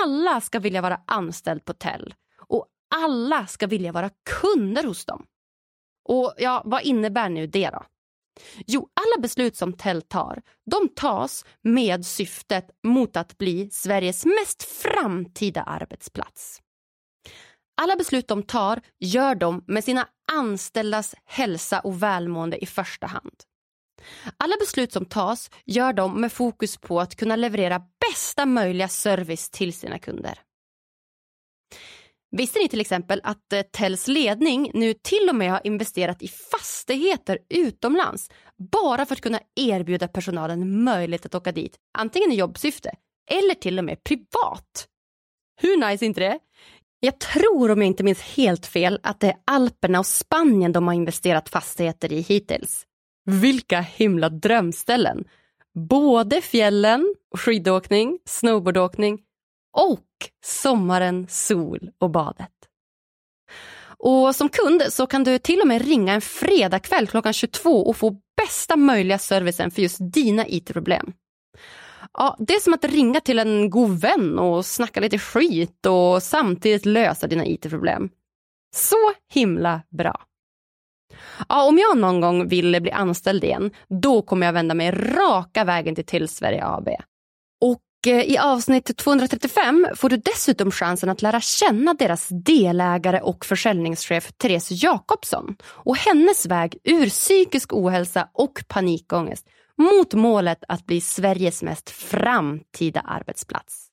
[0.04, 2.14] Alla ska vilja vara anställd på Tell
[2.48, 4.10] och alla ska vilja vara
[4.42, 5.26] kunder hos dem.
[6.10, 7.84] Och ja, vad innebär nu det då?
[8.68, 14.64] Jo, alla beslut som Tell tar, de tas med syftet mot att bli Sveriges mest
[14.64, 16.62] framtida arbetsplats.
[17.82, 23.44] Alla beslut de tar gör de med sina anställdas hälsa och välmående i första hand.
[24.38, 29.50] Alla beslut som tas gör de med fokus på att kunna leverera bästa möjliga service
[29.50, 30.40] till sina kunder.
[32.38, 36.28] Visste ni till exempel att eh, Tells ledning nu till och med har investerat i
[36.28, 38.30] fastigheter utomlands
[38.72, 42.92] bara för att kunna erbjuda personalen möjlighet att åka dit, antingen i jobbsyfte
[43.32, 44.88] eller till och med privat?
[45.62, 46.40] Hur nice är inte det?
[47.00, 50.88] Jag tror, om jag inte minns helt fel, att det är Alperna och Spanien de
[50.88, 52.86] har investerat fastigheter i hittills.
[53.26, 55.24] Vilka himla drömställen!
[55.90, 59.20] Både fjällen, skidåkning, snowboardåkning
[59.74, 60.08] och
[60.46, 62.50] sommaren, sol och badet.
[63.98, 67.98] Och som kund så kan du till och med ringa en fredagkväll klockan 22 och
[67.98, 71.14] få bästa möjliga servicen för just dina IT-problem.
[72.14, 76.24] Ja, det är som att ringa till en god vän och snacka lite skit och
[76.24, 78.10] samtidigt lösa dina IT-problem.
[78.76, 80.22] Så himla bra.
[81.50, 85.64] Ja, om jag någon gång vill bli anställd igen, då kommer jag vända mig raka
[85.64, 86.90] vägen till Till Sverige AB.
[88.08, 94.32] Eh, I avsnitt 235 får du dessutom chansen att lära känna deras delägare och försäljningschef
[94.38, 101.64] Therese Jakobsson och hennes väg ur psykisk ohälsa och panikångest mot målet att bli Sveriges
[101.64, 103.88] mest framtida arbetsplats.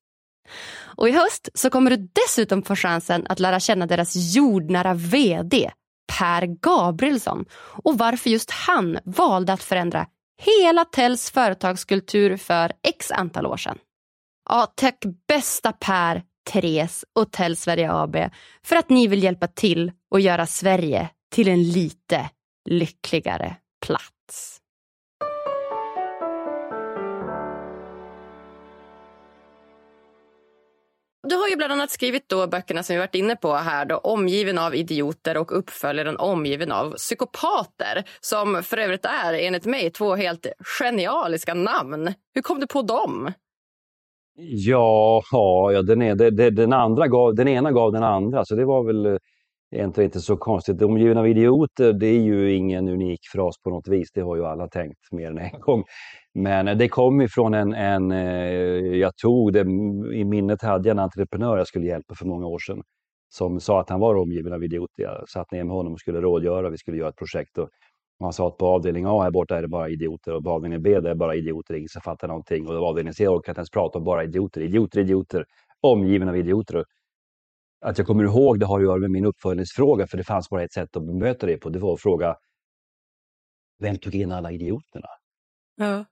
[0.96, 5.70] Och i höst så kommer du dessutom få chansen att lära känna deras jordnära VD
[6.18, 7.44] Per Gabrielsson
[7.84, 10.06] och varför just han valde att förändra
[10.42, 13.78] hela Tells företagskultur för x antal år sedan.
[14.52, 18.16] Ja, tack bästa Per, Therese och Tell Sverige AB
[18.64, 22.30] för att ni vill hjälpa till och göra Sverige till en lite
[22.68, 24.60] lyckligare plats.
[31.28, 33.96] Du har ju bland annat skrivit då böckerna som vi varit inne på här då,
[33.96, 40.16] Omgiven av idioter och uppföljaren Omgiven av psykopater som för övrigt är enligt mig två
[40.16, 40.46] helt
[40.78, 42.14] genialiska namn.
[42.34, 43.32] Hur kom du på dem?
[44.36, 45.22] Ja,
[45.72, 48.84] ja den, är, den, den, andra gav, den ena gav den andra, så det var
[48.84, 49.16] väl eh,
[49.76, 50.82] egentligen inte så konstigt.
[50.82, 54.12] Omgivna av idioter, det är ju ingen unik fras på något vis.
[54.14, 55.84] Det har ju alla tänkt mer än en gång.
[56.34, 59.60] Men eh, det kom ifrån en, en eh, jag tog det,
[60.14, 62.82] i minnet hade jag en entreprenör jag skulle hjälpa för många år sedan.
[63.28, 65.02] Som sa att han var omgiven av idioter.
[65.02, 67.58] Jag satt ner med honom och skulle rådgöra, vi skulle göra ett projekt.
[67.58, 67.68] Och
[68.26, 70.82] han sa att på avdelning A här borta är det bara idioter och på avdelning
[70.82, 72.68] B där är det bara idioter, ingen som fattar någonting.
[72.68, 75.44] Och på avdelning C orkar inte ens prata om bara idioter, idioter, idioter,
[75.80, 76.84] omgiven av idioter.
[77.80, 80.62] Att jag kommer ihåg det har att göra med min uppföljningsfråga, för det fanns bara
[80.62, 81.68] ett sätt att bemöta det på.
[81.68, 82.36] Det var att fråga,
[83.78, 85.08] vem tog in alla idioterna?
[85.76, 86.04] Ja.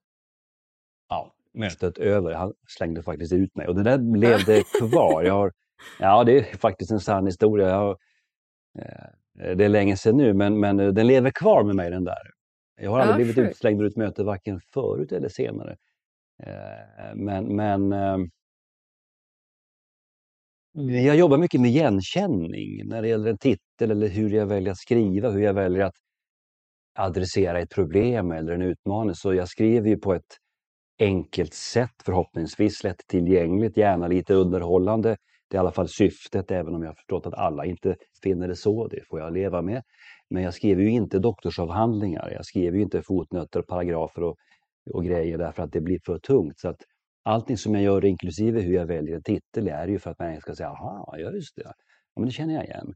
[1.09, 2.35] Ja, mötet över.
[2.35, 5.23] Han slängde faktiskt ut mig och det där levde kvar.
[5.23, 5.53] Jag har,
[5.99, 7.69] ja, det är faktiskt en sann historia.
[7.69, 7.97] Jag har,
[9.35, 12.31] det är länge sedan nu, men, men den lever kvar med mig den där.
[12.81, 13.51] Jag har aldrig Ja, blivit sjukt.
[13.53, 15.77] utslängd ur ett möte, varken förut eller senare.
[16.43, 18.19] Eh, Men, men eh,
[21.05, 24.79] jag jobbar mycket med igenkänning när det gäller en titel eller hur jag väljer att
[24.79, 25.95] skriva, hur jag väljer att
[26.99, 29.15] adressera ett problem eller en utmaning.
[29.15, 30.37] Så jag skriver ju på ett
[31.01, 35.17] enkelt sätt, förhoppningsvis lättillgängligt, gärna lite underhållande.
[35.49, 38.49] Det är i alla fall syftet, även om jag har förstått att alla inte finner
[38.49, 38.89] det så.
[38.89, 39.83] Det får jag leva med.
[40.31, 42.31] Men jag skriver ju inte doktorsavhandlingar.
[42.31, 44.37] Jag skriver ju inte fotnötter, paragrafer och,
[44.91, 46.59] och grejer därför att det blir för tungt.
[46.59, 46.81] Så att
[47.23, 50.41] allting som jag gör, inklusive hur jag väljer en titel, är ju för att man
[50.41, 51.63] ska säga aha, ja just det.
[51.65, 51.73] Ja,
[52.17, 52.95] men det känner jag igen.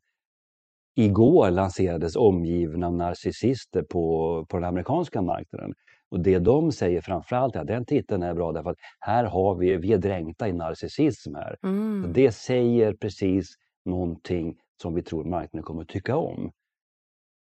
[0.94, 5.74] Igår lanserades Omgivna narcissister på, på den amerikanska marknaden.
[6.12, 9.54] Och det de säger framförallt är att den titeln är bra därför att här har
[9.54, 11.56] vi, vi är dränkta i narcissism här.
[11.62, 12.12] Mm.
[12.12, 13.54] Det säger precis
[13.84, 16.52] någonting som vi tror marknaden kommer att tycka om.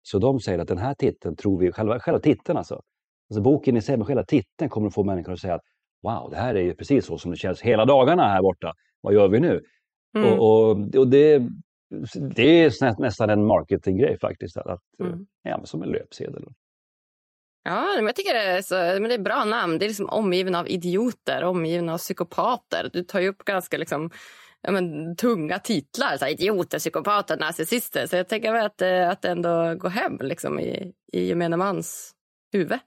[0.02, 2.82] Så de säger att den här titeln tror vi, själva, själva titeln alltså,
[3.30, 5.64] alltså boken i sig, men själva titeln kommer att få människor att säga att
[6.04, 8.74] wow, det här är ju precis så som det känns hela dagarna här borta.
[9.02, 9.62] Vad gör vi nu?
[10.18, 10.30] Mm.
[10.34, 11.40] Och, och, och det,
[12.36, 14.58] det är nä, nästan en marketinggrej faktiskt.
[14.58, 15.26] Att, Mm.
[15.44, 16.46] ja, som en löpsedel.
[17.64, 19.80] Ja, men jag tycker det är, så, men det är bra namn.
[19.80, 22.90] Det är liksom omgiven av idioter, omgiven av psykopater.
[22.94, 24.10] Du tar ju upp ganska liksom,
[24.62, 26.18] ja, men, tunga titlar.
[26.18, 28.08] Så här, idioter, psykopater, narcissister.
[28.08, 31.58] Så jag tänker väl att, eh, att det ändå går hem liksom, i, i gemene
[31.58, 32.12] mans
[32.52, 32.80] huvud.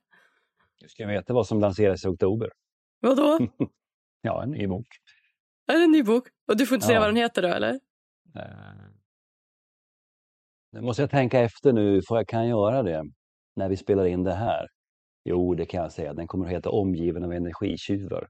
[0.81, 2.51] Du ska veta vad som lanseras i oktober.
[3.01, 3.39] Vadå?
[4.21, 4.87] Ja, en ny bok.
[5.67, 6.29] är det en ny bok?
[6.49, 7.01] Och du får inte säga Ja.
[7.01, 7.81] vad den heter då, eller?
[8.37, 8.43] Eh,
[10.73, 13.05] Nu måste jag tänka efter nu, får jag kan göra det
[13.57, 14.67] när vi spelar in det här?
[15.25, 16.15] Jo, det kan jag säga.
[16.15, 18.29] Den kommer att heta Omgiven av energitjuvar.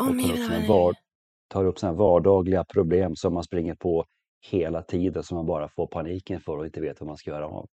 [0.00, 0.94] Omgiven av
[1.48, 4.04] tar upp såna vardagliga problem som man springer på
[4.50, 7.46] hela tiden som man bara får paniken för och inte vet vad man ska göra
[7.46, 7.66] av.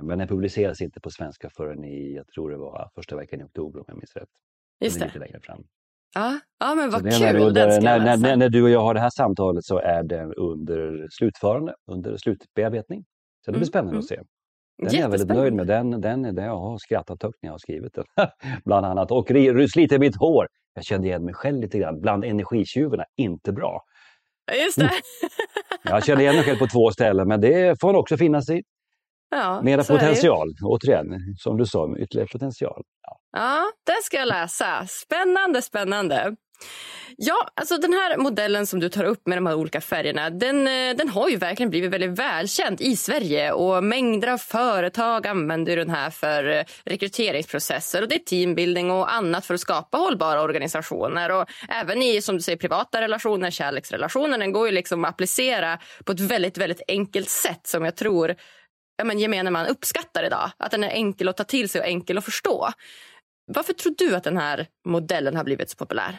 [0.00, 3.44] Men den publiceras inte på svenska förrän i, jag tror det var första veckan i
[3.44, 4.28] oktober om jag minns rätt.
[4.80, 5.06] Just det.
[5.06, 5.64] lite längre fram.
[6.14, 7.20] Ja, ja men vad kul.
[7.20, 10.02] när, den ska när, när, när du och jag har det här samtalet så är
[10.02, 13.04] den under slutförande, under slutbearbetning.
[13.44, 13.98] Så det blir Mm, spännande mm.
[13.98, 14.20] att se.
[14.78, 15.66] Den är jag väldigt nöjd med.
[15.66, 18.04] Den, den är det jag har skrattat högt när jag har skrivit den.
[18.64, 19.10] Bland annat.
[19.10, 20.48] Och ri- sliter mitt hår.
[20.74, 22.00] Jag kände igen mig själv lite grann.
[22.00, 23.82] Bland energitjuvarna, inte bra.
[24.64, 24.90] Just det.
[25.82, 28.62] Jag känner igen mig själv på två ställen, men det får också finnas i.
[29.30, 31.06] ja, Mera potential, återigen,
[31.38, 32.82] som du sa, ytterligare potential.
[33.02, 33.18] Ja.
[33.32, 34.86] Ja, den ska jag läsa.
[34.88, 36.36] Spännande, spännande.
[37.20, 40.66] Ja, alltså den här modellen som du tar upp med de här olika färgerna, den,
[40.66, 45.76] eh, den har ju verkligen blivit väldigt välkänd i Sverige och mängder av företag använder
[45.76, 50.42] den här för eh, rekryteringsprocesser och det är teambuilding och annat för att skapa hållbara
[50.42, 55.10] organisationer och även i som du säger privata relationer, kärleksrelationer, den går ju liksom att
[55.10, 58.34] applicera på ett väldigt, väldigt enkelt sätt som jag tror
[58.96, 60.50] ja, men gemene man uppskattar idag.
[60.56, 62.68] Att den är enkel att ta till sig och enkel att förstå.
[63.46, 66.18] Varför tror du att den här modellen har blivit så populär?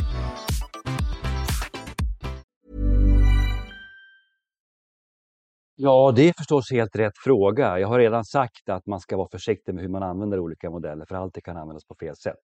[5.75, 7.79] Ja, det är förstås helt rätt fråga.
[7.79, 11.05] Jag har redan sagt att man ska vara försiktig med hur man använder olika modeller,
[11.05, 12.37] för allt kan användas på fel sätt.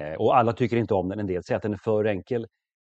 [0.00, 1.18] Eh, och alla tycker inte om den.
[1.18, 2.46] En del säger att den är för enkel,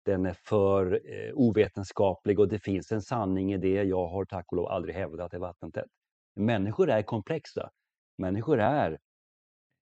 [0.04, 3.82] den är för eh, ovetenskaplig och det finns en sanning i det.
[3.82, 5.88] Jag har tack och lov aldrig hävdat att det är vattentätt.
[6.36, 7.70] Människor är komplexa.
[8.18, 8.98] Människor är,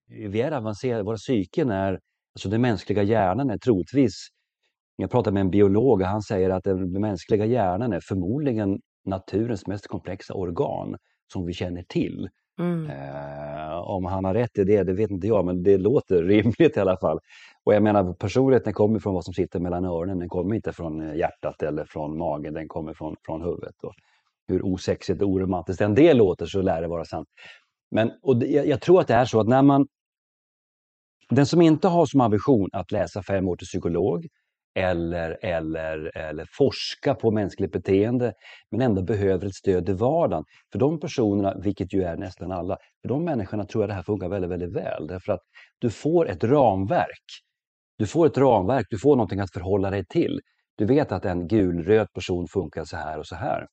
[0.09, 2.01] vi är avancerade, våra psyken är,
[2.35, 4.29] alltså den mänskliga hjärnan är troligtvis,
[4.97, 8.79] jag pratade med en biolog och han säger att den mänskliga hjärnan är förmodligen
[9.09, 10.97] naturens mest komplexa organ
[11.33, 12.29] som vi känner till.
[12.59, 12.91] Mm.
[12.91, 16.77] Eh, om han har rätt i det, det vet inte jag, men det låter rimligt
[16.77, 17.21] i alla fall.
[17.65, 21.17] Och jag menar personligheten kommer från vad som sitter mellan öronen, den kommer inte från
[21.19, 23.83] hjärtat eller från magen, den kommer från, från huvudet.
[23.83, 23.95] Och
[24.49, 27.29] hur osexigt och oromantiskt än det låter så lär det vara sant.
[27.91, 29.87] Men och det, jag, jag tror att det är så att när man
[31.31, 34.27] den som inte har som ambition att läsa fem år till psykolog
[34.79, 38.33] eller, eller, eller forska på mänskligt beteende
[38.71, 40.45] men ändå behöver ett stöd i vardagen.
[40.73, 44.03] För de personerna, vilket ju är nästan alla, för de människorna tror jag det här
[44.03, 45.07] funkar väldigt, väldigt väl.
[45.07, 45.41] Därför att
[45.79, 47.25] du får ett ramverk.
[47.99, 50.41] Du får ett ramverk, du får någonting att förhålla dig till.
[50.77, 53.67] Du vet att en gulröd person funkar så här och så här.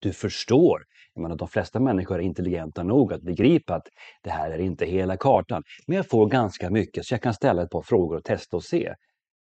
[0.00, 0.82] Du förstår.
[1.14, 3.86] Jag menar, de flesta människor är intelligenta nog att begripa att
[4.22, 5.62] det här är inte hela kartan.
[5.86, 8.64] Men jag får ganska mycket så jag kan ställa ett par frågor och testa och
[8.64, 8.94] se.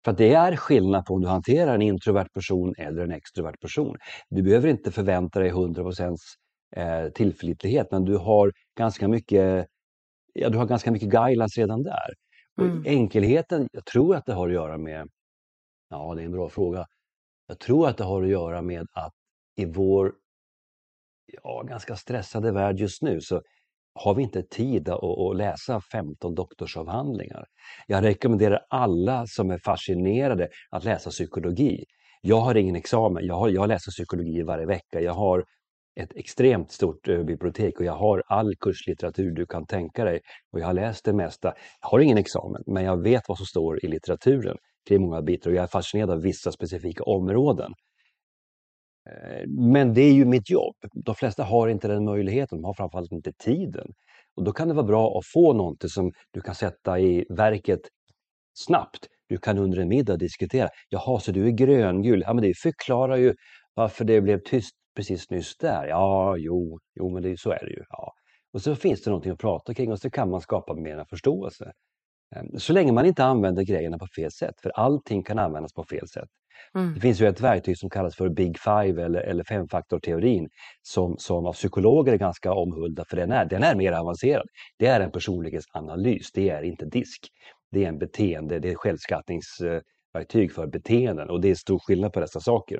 [0.07, 3.97] För det är skillnad på om du hanterar en introvert person eller en extrovert person.
[4.29, 6.17] Du behöver inte förvänta dig 100%
[6.75, 9.67] eh, tillförlitlighet men du har ganska mycket,
[10.33, 12.13] ja, du har ganska mycket guidelines redan där.
[12.61, 12.83] Mm.
[12.85, 15.07] enkelheten, jag tror att det har att göra med,
[15.89, 16.85] ja det är en bra fråga,
[17.47, 19.13] jag tror att det har att göra med att
[19.55, 20.13] i vår
[21.43, 23.41] ja, ganska stressade värld just nu så
[23.97, 27.45] har vi inte tid att, att läsa 15 doktorsavhandlingar.
[27.87, 31.83] Jag rekommenderar alla som är fascinerade att läsa psykologi.
[32.21, 35.01] Jag har ingen examen, jag, har, jag läser psykologi varje vecka.
[35.01, 35.43] Jag har
[35.99, 40.19] ett extremt stort eh, bibliotek och jag har all kurslitteratur du kan tänka dig.
[40.51, 41.53] Och jag har läst det mesta.
[41.81, 45.49] Jag har ingen examen, men jag vet vad som står i litteraturen kring många bitar
[45.49, 47.73] och jag är fascinerad av vissa specifika områden.
[49.07, 50.75] Eh, men det är ju mitt jobb.
[50.93, 53.87] De flesta har inte den möjligheten, de har framförallt inte tiden.
[54.35, 57.81] Och då kan det vara bra att få någonting som du kan sätta i verket
[58.53, 59.07] snabbt.
[59.29, 60.69] Du kan under en middag diskutera.
[60.89, 62.23] Jaha, så du är gröngul?
[62.25, 63.35] Ja, men det förklarar ju
[63.73, 65.87] varför det blev tyst precis nyss där.
[65.87, 67.83] Ja, jo, jo men det, så är det ju.
[67.89, 68.13] Ja.
[68.53, 71.71] Och så finns det någonting att prata kring och så kan man skapa mer förståelse.
[72.35, 75.83] Ehm, så länge man inte använder grejerna på fel sätt, för allting kan användas på
[75.83, 76.29] fel sätt.
[76.75, 76.93] Mm.
[76.93, 80.49] Det finns ju ett verktyg som kallas för Big Five eller, eller femfaktorteorin
[80.81, 84.47] som, som av psykologer är ganska omhuldad för den är, den är mer avancerad.
[84.77, 87.27] Det är en personlighetsanalys, det är inte disk.
[87.71, 92.19] Det är en beteende, det är självskattningsverktyg för beteenden och det är stor skillnad på
[92.19, 92.79] dessa saker.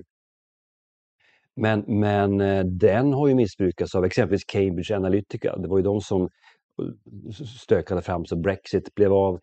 [1.56, 5.58] Men, men eh, den har ju missbrukats av exempelvis Cambridge Analytica.
[5.58, 6.30] Det var ju de som
[7.62, 9.40] stökade fram så Brexit blev av.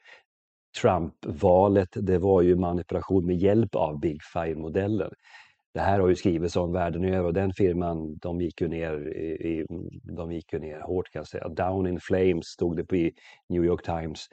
[0.82, 5.10] Trump-valet, det var ju manipulation med hjälp av Big Five-modellen.
[5.74, 9.08] Det här har ju skrivits om världen över och den firman de gick ju ner,
[9.18, 9.66] i,
[10.16, 11.48] de gick ju ner hårt kan jag säga.
[11.48, 13.12] Down in flames stod det på i
[13.48, 14.26] New York Times.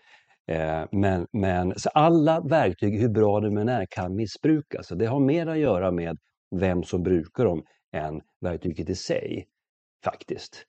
[0.47, 4.88] Eh, men, men så alla verktyg, hur bra de än är, kan missbrukas.
[4.88, 6.18] det har mer att göra med
[6.56, 9.47] vem som brukar dem än verktyget i sig,
[10.04, 10.66] faktiskt.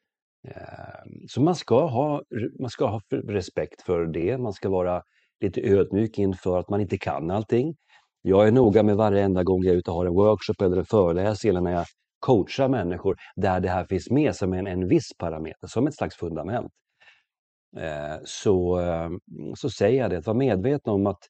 [0.49, 2.23] Ehm, så man ska, ha,
[2.61, 5.03] man ska ha respekt för det, man ska vara
[5.41, 7.75] lite ödmjuk inför att man inte kan allting.
[8.23, 10.85] Jag är noga med varenda gång jag är ute och har en workshop eller en
[10.85, 11.87] föreläsning eller när jag
[12.21, 16.17] coachar människor där det här finns med som en, en viss parameter, som ett slags
[16.17, 16.73] fundament.
[17.79, 19.19] Ehm, så, ehm,
[19.57, 21.21] så säger jag det, att vara medveten om att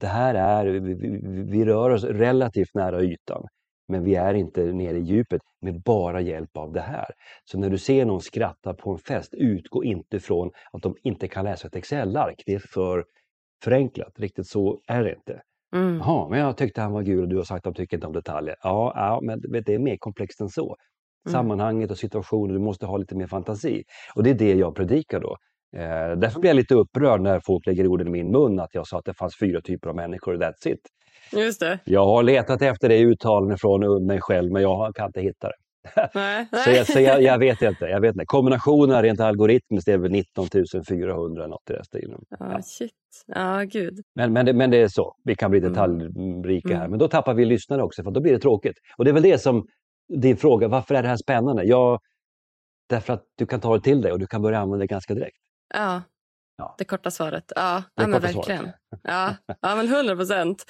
[0.00, 3.46] det här är, vi, vi, vi rör oss relativt nära ytan.
[3.88, 7.10] Men vi är inte nere i djupet med bara hjälp av det här.
[7.44, 11.28] Så när du ser någon skratta på en fest, utgå inte från att de inte
[11.28, 12.42] kan läsa ett Excel-ark.
[12.46, 13.04] Det är för
[13.64, 14.18] förenklat.
[14.18, 15.42] Riktigt så är det inte.
[15.74, 15.96] Mm.
[15.96, 18.06] Jaha, men jag tyckte han var gul och du har sagt att du tycker inte
[18.06, 18.56] om detaljer.
[18.62, 20.76] Ja, ja men det är mer komplext än så.
[21.26, 21.32] Mm.
[21.32, 23.84] Sammanhanget och situationen, du måste ha lite mer fantasi.
[24.14, 25.36] Och det är det jag predikar då.
[25.76, 28.86] Eh, därför blir jag lite upprörd när folk lägger orden i min mun att jag
[28.86, 30.80] sa att det fanns fyra typer av människor, that's it.
[31.32, 31.78] Just det.
[31.84, 35.54] Jag har letat efter det uttalandet från mig själv men jag kan inte hitta det.
[36.14, 37.84] Nej, så jag, så jag, jag, vet inte.
[37.84, 38.24] Jag vet inte.
[38.26, 40.46] Kombinationen rent algoritmiskt är väl 19
[40.88, 42.20] 400 något i den stilen.
[42.38, 42.92] Ja, shit.
[43.26, 43.94] Ja, gud.
[44.14, 45.14] Men, men, det, men det är så.
[45.24, 45.72] Vi kan bli Mm.
[45.72, 46.76] detaljrika här.
[46.76, 46.90] Mm.
[46.90, 48.76] Men då tappar vi lyssnare också, för då blir det tråkigt.
[48.98, 49.66] Och det är väl det som
[50.08, 51.64] din fråga, varför är det här spännande?
[51.64, 51.98] Ja,
[52.88, 55.14] därför att du kan ta det till dig och du kan börja använda det ganska
[55.14, 55.36] direkt.
[55.74, 56.02] Ja.
[56.58, 56.74] Ja.
[56.78, 57.52] Det korta svaret.
[57.56, 58.36] Ja, ja men svaret.
[58.36, 58.72] verkligen.
[59.02, 60.64] Ja, ja men hundra procent.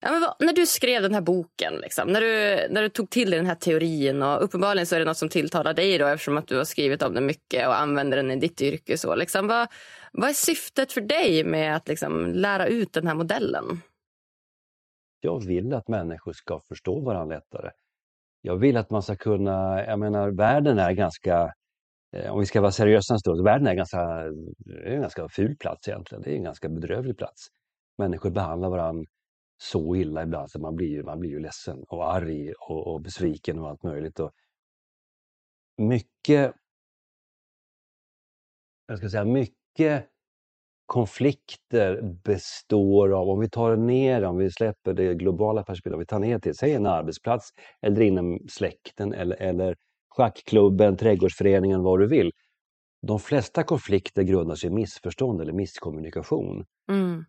[0.00, 3.38] Ja, när du skrev den här boken, liksom, när, du, när du tog till dig
[3.38, 6.46] den här teorin och uppenbarligen så är det något som tilltalar dig då eftersom att
[6.46, 8.98] du har skrivit om den mycket och använder den i ditt yrke.
[8.98, 9.68] Så, liksom, vad,
[10.12, 13.80] vad är syftet för dig med att liksom, lära ut den här modellen?
[15.20, 17.70] Jag vill att människor ska förstå varandra lättare.
[18.40, 21.52] Jag vill att man ska kunna, jag menar världen är ganska,
[22.12, 25.56] Eh, om vi ska vara seriösa en stund, världen är ganska, är en ganska ful
[25.56, 26.22] plats egentligen.
[26.22, 27.46] Det är en ganska bedrövlig plats.
[27.98, 29.04] Människor behandlar varandra
[29.62, 33.00] så illa ibland så man blir, ju- man blir ju ledsen och arg och, och
[33.02, 34.20] besviken och allt möjligt.
[34.20, 34.32] Och
[35.78, 36.54] mycket,
[38.86, 40.06] jag ska säga mycket
[40.86, 46.06] konflikter består av, om vi tar ner, om vi släpper det globala perspektivet, om vi
[46.06, 47.50] tar ner till, säg en arbetsplats
[47.82, 49.76] eller inom släkten eller, eller
[50.08, 52.32] schackklubben, trädgårdsföreningen, vad du vill.
[53.06, 56.64] De flesta konflikter grundar sig i missförstånd eller misskommunikation.
[56.90, 57.24] Mm.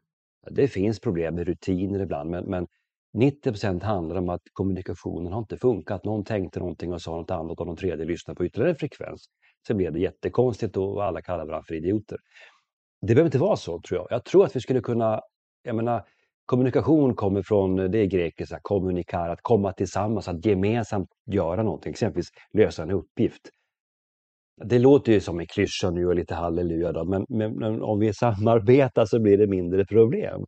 [0.52, 2.68] Det finns problem med rutiner ibland, men, men
[3.18, 6.06] 90% handlar om att kommunikationen har inte funkat.
[6.06, 9.26] Någon tänkte någonting och sa något annat och någon tredje lyssnade på ytterligare en frekvens.
[9.68, 12.18] Så blev det jättekonstigt och alla kallar varandra för idioter.
[13.02, 14.08] Det behöver inte vara så, tror jag.
[14.10, 15.22] Jag tror att vi skulle kunna...
[15.64, 16.04] Jag menar,
[16.50, 22.28] kommunikation kommer från det är grekiska, kommunikar, att komma tillsammans, att gemensamt göra någonting, exempelvis
[22.54, 23.42] lösa en uppgift.
[24.66, 28.00] Det låter ju som en klyscha nu och lite halleluja, då, men, men, men om
[28.00, 30.46] vi samarbetar så blir det mindre problem.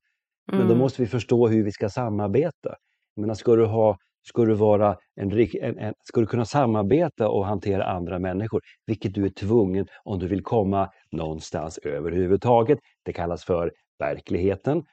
[0.52, 0.78] Men då Mm.
[0.78, 2.76] måste vi förstå hur vi ska samarbeta.
[3.16, 3.98] Menar, ska, du ha,
[4.28, 5.32] ska, du vara en,
[5.62, 10.20] en, en, ska du kunna samarbeta och hantera andra människor, vilket du är tvungen om
[10.20, 12.80] du vill komma någonstans överhuvudtaget.
[13.06, 14.84] Det kallas för verkligheten.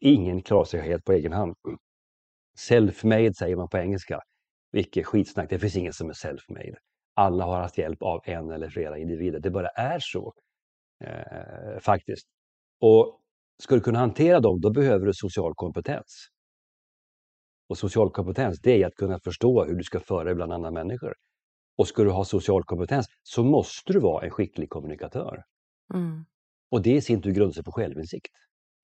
[0.00, 1.54] Ingen klarar sig helt på egen hand.
[2.68, 4.20] Self-made säger man på engelska.
[4.72, 6.76] Vilket skitsnack, det finns ingen som är self-made.
[7.14, 9.40] Alla har haft hjälp av en eller flera individer.
[9.40, 10.32] Det bara är så.
[11.04, 12.26] Eh, faktiskt.
[12.80, 13.20] Och
[13.62, 16.28] ska du kunna hantera dem, då behöver du social kompetens.
[17.68, 20.70] Och social kompetens, det är att kunna förstå hur du ska föra dig bland andra
[20.70, 21.14] människor.
[21.78, 25.42] Och ska du ha social kompetens så måste du vara en skicklig kommunikatör.
[25.94, 26.24] Mm.
[26.70, 28.32] Och det i sin tur grundar sig på självinsikt.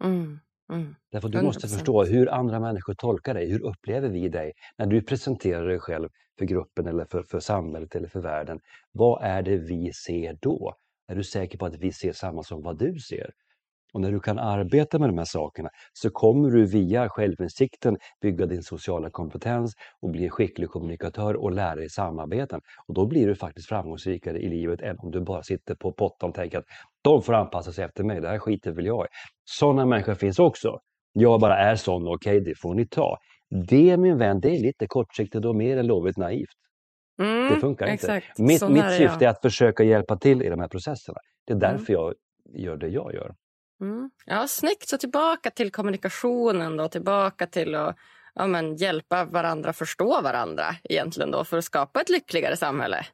[0.05, 0.39] Mm.
[0.73, 0.95] Mm.
[1.13, 1.71] Därför du måste 100%.
[1.71, 3.51] förstå hur andra människor tolkar dig.
[3.51, 6.09] Hur upplever vi dig när du presenterar dig själv
[6.39, 8.61] för gruppen eller för, för samhället eller för världen?
[8.93, 10.75] Vad är det vi ser då?
[11.09, 13.31] Är du säker på att vi ser samma som vad du ser?
[13.93, 18.47] Och när du kan arbeta med de här sakerna så kommer du via självinsikten bygga
[18.47, 22.61] din sociala kompetens och bli en skicklig kommunikatör och lära dig samarbeten.
[22.87, 26.29] Och då blir du faktiskt framgångsrikare i livet än om du bara sitter på pottan
[26.29, 26.65] och tänker att
[27.03, 29.09] de får anpassa sig efter mig, det här skiter väl jag i.
[29.44, 30.78] Sådana människor finns också.
[31.12, 33.18] Jag bara är sån, okej det får ni ta.
[33.68, 36.48] Det min vän, det är lite kortsiktigt och mer än lovligt naivt.
[37.22, 37.55] Mm.
[37.55, 38.14] Det funkar inte.
[38.14, 38.38] Exakt.
[38.38, 41.18] Mitt, Sån mitt syfte är att försöka hjälpa till i de här processerna.
[41.46, 41.70] Det är Mm.
[41.76, 42.14] därför jag
[42.55, 43.34] gör det jag gör.
[43.80, 44.11] Mm.
[44.26, 44.88] Ja, snyggt.
[44.88, 47.96] Så tillbaka till kommunikationen då, tillbaka till att
[48.34, 53.07] ja, men, hjälpa varandra förstå varandra egentligen då för att skapa ett lyckligare samhälle.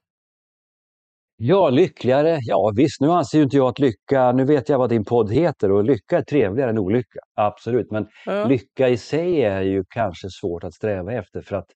[1.41, 2.39] Ja, lyckligare.
[2.43, 5.33] Ja visst, nu anser ju inte jag att lycka, nu vet jag vad din podd
[5.33, 7.21] heter och lycka är trevligare än olycka.
[7.35, 8.45] Absolut, men Ja.
[8.45, 11.67] lycka i sig är ju kanske svårt att sträva efter för att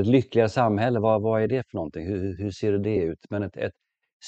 [0.00, 2.06] ett lyckligare samhälle, vad, vad är det för någonting?
[2.06, 3.18] Hur, hur ser det ut?
[3.30, 3.72] Men ett, ett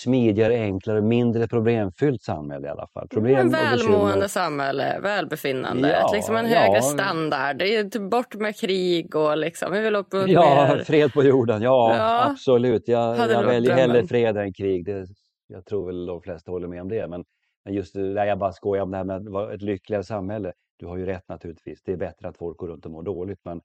[0.03, 3.09] smidigare, enklare, mindre problemfyllt samhälle i alla fall.
[3.09, 6.59] Problem välmående samhälle, välbefinnande, Ja, liksom en ja.
[6.59, 7.59] högre standard.
[7.59, 11.22] Det är ju till- bort med krig och liksom, vi vill upp Ja, fred på
[11.24, 11.62] jorden.
[11.62, 12.30] Ja, Ja.
[12.30, 12.88] absolut.
[12.88, 14.09] Jag, jag väljer hellre drömmen.
[14.09, 14.84] fred än krig.
[14.84, 15.07] Det,
[15.47, 17.09] jag tror väl de flesta håller med om det.
[17.09, 17.24] Men,
[17.64, 20.53] men just det, nej, jag bara skojar om det här med ett lyckligare samhälle.
[20.78, 21.82] Du har ju rätt naturligtvis.
[21.82, 23.40] Det är bättre att folk går runt och mår dåligt.
[23.44, 23.61] Men,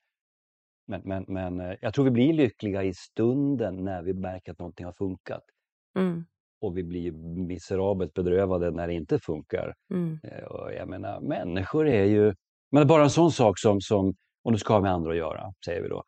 [0.88, 4.60] men, men, men eh, jag tror vi blir lyckliga i stunden när vi märker att
[4.60, 5.44] någonting har funkat.
[6.00, 6.26] Mm,
[6.62, 7.12] Och vi blir
[7.48, 9.74] miserabelt bedrövade när det inte funkar.
[9.94, 12.34] mm, Eh, Och jag menar, människor är ju...
[12.72, 14.14] Men bara en sån sak som, som
[14.44, 16.04] om du ska ha med andra att göra, säger vi då.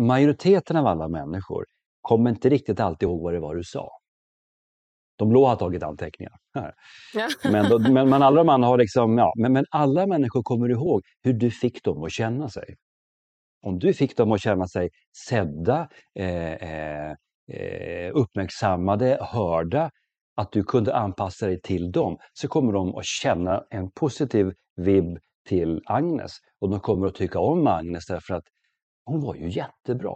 [0.00, 1.64] Majoriteten av alla människor
[2.00, 3.90] kommer inte riktigt alltid ihåg vad det var du sa.
[5.16, 6.32] De blå har tagit anteckningar.
[7.14, 7.28] Ja.
[7.52, 11.02] Men, då, men, men alla andra har liksom, ja, men, men alla människor kommer ihåg
[11.22, 12.76] hur du fick dem att känna sig.
[13.62, 14.90] Om du fick dem att känna sig
[15.28, 17.16] sedda, eh, eh,
[17.48, 19.90] eh, uppmärksammade, hörda,
[20.36, 25.18] att du kunde anpassa dig till dem, så kommer de att känna en positiv vibb
[25.48, 26.32] till Agnes.
[26.60, 28.44] Och de kommer att tycka om Agnes därför att
[29.04, 30.14] hon var ju jättebra.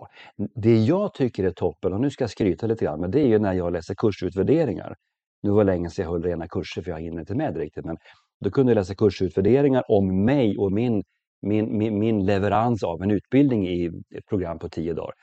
[0.54, 3.26] Det jag tycker är toppen, och nu ska jag skryta lite grann, men det är
[3.26, 4.94] ju när jag läser kursutvärderingar.
[5.42, 7.84] Nu var det länge sedan jag höll rena kurser för jag hinner inte med riktigt,
[7.84, 7.96] men
[8.40, 11.02] då kunde jag läsa kursutvärderingar om mig och min,
[11.42, 15.14] min, min, min leverans av en utbildning i ett program på tio dagar.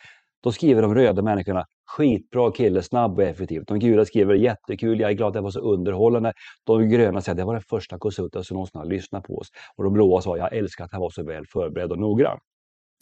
[0.44, 1.66] Då skriver de röda människorna
[1.98, 3.64] skitbra kille, snabb och effektiv.
[3.68, 6.34] De gula skriver jättekul, jag är glad att det var så underhållande.
[6.66, 9.48] De gröna säger att det var den första konsulten som någonsin har lyssnat på oss.
[9.76, 12.40] Och de blåa sa jag älskar att han var så väl förberedd och noggrann.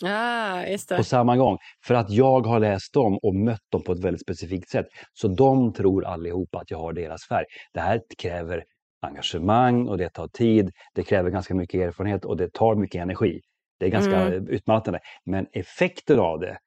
[0.05, 0.97] Ah, just det.
[0.97, 1.57] På samma gång.
[1.85, 4.85] För att jag har läst dem och mött dem på ett väldigt specifikt sätt.
[5.13, 7.45] Så de tror allihopa att jag har deras färg.
[7.73, 8.63] Det här kräver
[9.01, 10.71] engagemang och det tar tid.
[10.93, 13.41] Det kräver ganska mycket erfarenhet och det tar mycket energi.
[13.79, 14.47] Det är ganska mm.
[14.47, 14.99] utmattande.
[15.25, 16.57] Men effekten av det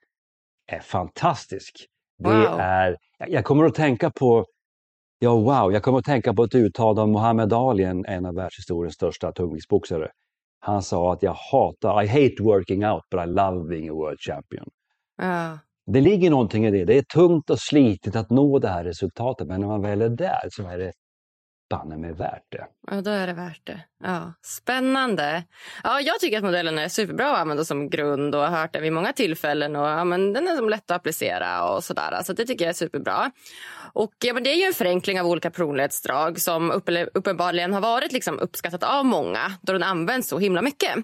[0.67, 1.87] är fantastisk.
[2.21, 2.61] Det wow.
[2.61, 2.97] är,
[3.29, 4.47] jag kommer att tänka på
[5.23, 5.73] Ja, wow.
[5.73, 9.33] Jag kommer att tänka på ett uttalande av Muhammad Ali, en, en av världshistoriens största
[9.33, 10.11] tungviktsboxare.
[10.61, 14.21] Han sa att jag hatar, I hate working out but I love being a world
[14.21, 14.69] champion.
[15.23, 15.57] Uh.
[15.87, 16.85] Det ligger någonting i det.
[16.85, 20.09] Det är tungt och slitigt att nå det här resultatet men när man väl är
[20.09, 20.93] där så är det
[21.71, 22.67] banne mig värt det.
[22.91, 23.85] Ja, då är det värt det.
[24.03, 25.45] Ja, Spännande.
[25.85, 28.83] Ja, jag tycker att modellen är superbra att använda som grund och har hört den
[28.83, 29.77] vid många tillfällen.
[29.77, 32.23] Och, ja, men den är som lätt att applicera och sådär.
[32.25, 33.31] Så det tycker jag är superbra.
[33.93, 36.71] Och, ja, men det är ju en förenkling av olika personlighetsdrag som
[37.15, 40.95] uppenbarligen har varit liksom uppskattat av många då den används så himla mycket.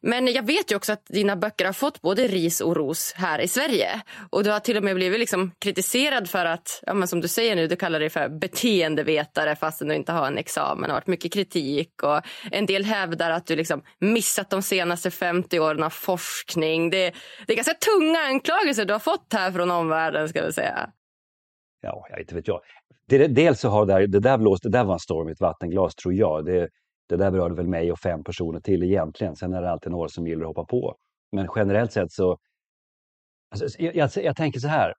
[0.00, 3.38] Men jag vet ju också att dina böcker har fått både ris och ros här
[3.38, 4.00] i Sverige.
[4.30, 7.28] Och du har till och med blivit liksom kritiserad för att, ja, men som du
[7.28, 10.82] säger nu, du kallar dig för beteendevetare fastän du inte har en examen.
[10.82, 12.20] Det har varit mycket kritik och
[12.50, 16.90] en del hävdar att du liksom missat de senaste 50 åren av forskning.
[16.90, 17.14] Det,
[17.46, 20.90] det är ganska tunga anklagelser du har fått här från omvärlden ska vi säga.
[21.80, 22.60] Ja, jag inte vet jag.
[23.08, 25.40] Det, dels så har det, det där blåst, det där var en storm i ett
[25.40, 26.44] vattenglas tror jag.
[26.44, 26.68] Det,
[27.08, 29.36] det där berörde väl mig och fem personer till egentligen.
[29.36, 30.96] Sen är det alltid några som gillar att hoppa på.
[31.32, 32.38] Men generellt sett så,
[33.50, 34.94] alltså, jag, jag, jag tänker så här.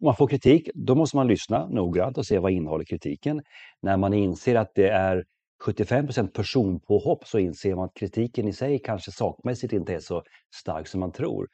[0.00, 3.42] Om man får kritik, då måste man lyssna noggrant och se vad innehåller kritiken.
[3.82, 5.24] När man inser att det är
[5.66, 10.22] 75% personpåhopp så inser man att kritiken i sig kanske sakmässigt inte är så
[10.56, 11.46] stark som man tror.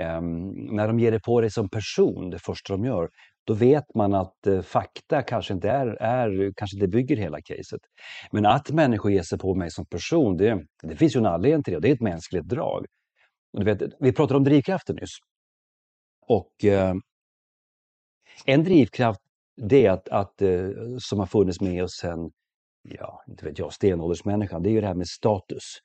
[0.00, 3.08] Um, när de ger det på dig som person, det första de gör,
[3.44, 7.80] då vet man att uh, fakta kanske inte är, är, kanske inte bygger hela caset.
[8.32, 11.62] Men att människor ger sig på mig som person, det, det finns ju en anledning
[11.62, 11.80] till det.
[11.80, 12.86] Det är ett mänskligt drag.
[13.52, 15.16] Du vet, vi pratade om drivkrafter nyss.
[16.26, 16.94] Och uh,
[18.46, 19.20] en drivkraft,
[19.56, 22.30] det är att, att uh, som har funnits med oss sedan
[22.82, 25.78] ja, inte vet jag, stenåldersmänniskan, det är ju det här med status.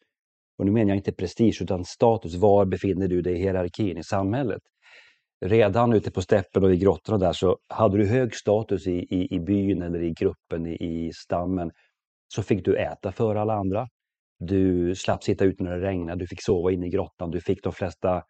[0.58, 2.36] Och nu menar jag inte prestige utan status.
[2.36, 4.62] Var befinner du dig i hierarkin i samhället?
[5.46, 9.36] Redan ute på steppen och i grottorna där så hade du hög status i, i,
[9.36, 11.72] i byn eller i gruppen, i, i stammen,
[12.28, 13.88] så fick du äta före alla andra.
[14.40, 17.64] Du slapp sitta ute när det regnade, du fick sova inne i grottan, du fick
[17.64, 18.24] de flesta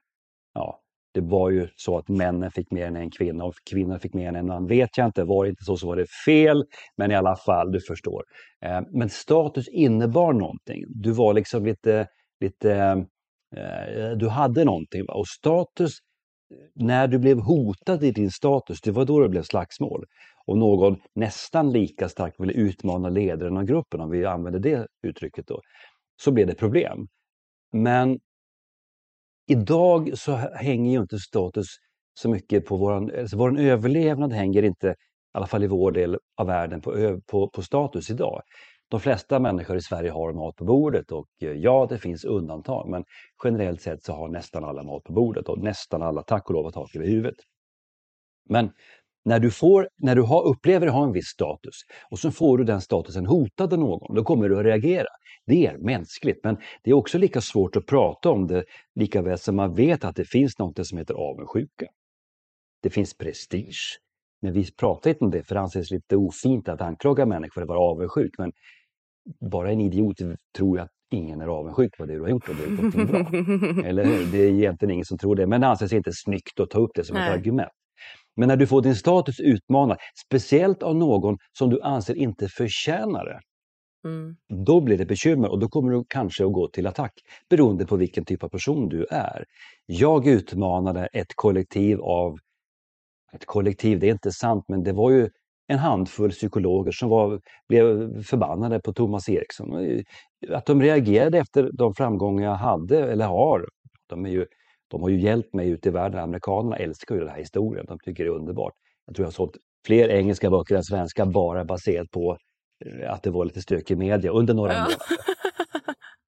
[0.53, 0.81] ja,
[1.17, 4.27] det var ju så att männen fick mer än en kvinna och kvinnor fick mer
[4.27, 4.67] än en man.
[4.67, 6.65] Vet jag inte, var det inte så så var det fel.
[6.97, 8.23] Men i alla fall, du förstår.
[8.65, 10.83] Eh, men status innebar någonting.
[10.87, 12.07] Du var liksom lite,
[12.39, 12.71] lite
[13.55, 15.05] eh, du hade någonting.
[15.09, 15.97] Och status,
[16.75, 20.05] när du blev hotad i din status, det var då det blev slagsmål.
[20.45, 25.47] Och någon nästan lika starkt ville utmana ledaren av gruppen, om vi använder det uttrycket
[25.47, 25.61] då,
[26.21, 27.07] så blev det problem.
[27.73, 28.19] Men
[29.47, 31.67] Idag så hänger ju inte status
[32.13, 34.93] så mycket på våran, alltså våran överlevnad hänger inte, i
[35.33, 38.41] alla fall i vår del av världen, på, på, på status idag.
[38.89, 42.89] De flesta människor i Sverige har mat på bordet och eh, ja, det finns undantag,
[42.89, 43.03] men
[43.43, 46.63] generellt sett så har nästan alla mat på bordet och nästan alla tack och lov
[46.63, 47.35] har tak över huvudet.
[48.49, 48.71] Men
[49.27, 51.75] när du, får, när du har, upplever att ha en viss status
[52.11, 55.07] och så får du den statusen hotad av någon, då kommer du att reagera.
[55.45, 58.63] Det är mänskligt, men det är också lika svårt att prata om det
[58.95, 61.85] lika väl som man vet att det finns något som heter avundsjuka.
[62.83, 63.99] Det finns prestige.
[64.41, 67.61] Men vi pratar inte om det för det anses lite ofint att anklaga människor för
[67.61, 68.31] att vara avundsjuk.
[68.37, 68.51] Men
[69.51, 70.17] bara en idiot
[70.57, 73.19] tror att ingen är avundsjuk på det du har gjort och det är någonting bra.
[73.89, 76.79] Eller Det är egentligen ingen som tror det, men det anses inte snyggt att ta
[76.79, 77.29] upp det som Nej.
[77.29, 77.71] ett argument.
[78.37, 83.25] Men när du får din status utmanad, speciellt av någon som du anser inte förtjänar
[83.25, 83.39] det,
[84.09, 84.35] mm.
[84.65, 87.13] då blir det bekymmer och då kommer du kanske att gå till attack
[87.49, 89.45] beroende på vilken typ av person du är.
[89.85, 92.37] Jag utmanade ett kollektiv av,
[93.33, 95.29] ett kollektiv, det är inte sant, men det var ju
[95.67, 100.01] en handfull psykologer som var, blev förbannade på Thomas Eriksson.
[100.49, 103.65] Att de reagerade efter de framgångar jag hade, eller har,
[104.07, 104.45] de är ju
[104.87, 106.19] de har ju hjälpt mig ute i världen.
[106.19, 107.85] Amerikanerna älskar ju den här historien.
[107.87, 108.73] De tycker det är underbart.
[109.05, 112.37] Jag tror jag har sålt fler engelska böcker än svenska bara baserat på
[112.85, 114.79] eh, att det var lite stök i media under några ja.
[114.79, 114.97] månader.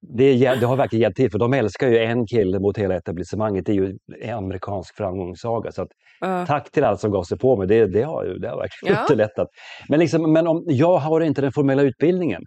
[0.00, 3.66] det, det, har verkligen hjälpt till, för de älskar ju en kille mot hela etablissemanget.
[3.66, 5.72] Det är ju en amerikansk framgångssaga.
[5.72, 5.88] Så att,
[6.24, 6.46] uh.
[6.46, 9.00] Tack till alla som gav sig på mig, det, det, har, det har verkligen ja.
[9.10, 9.48] underlättat.
[9.88, 12.42] Men, liksom, men om, jag har inte den formella utbildningen.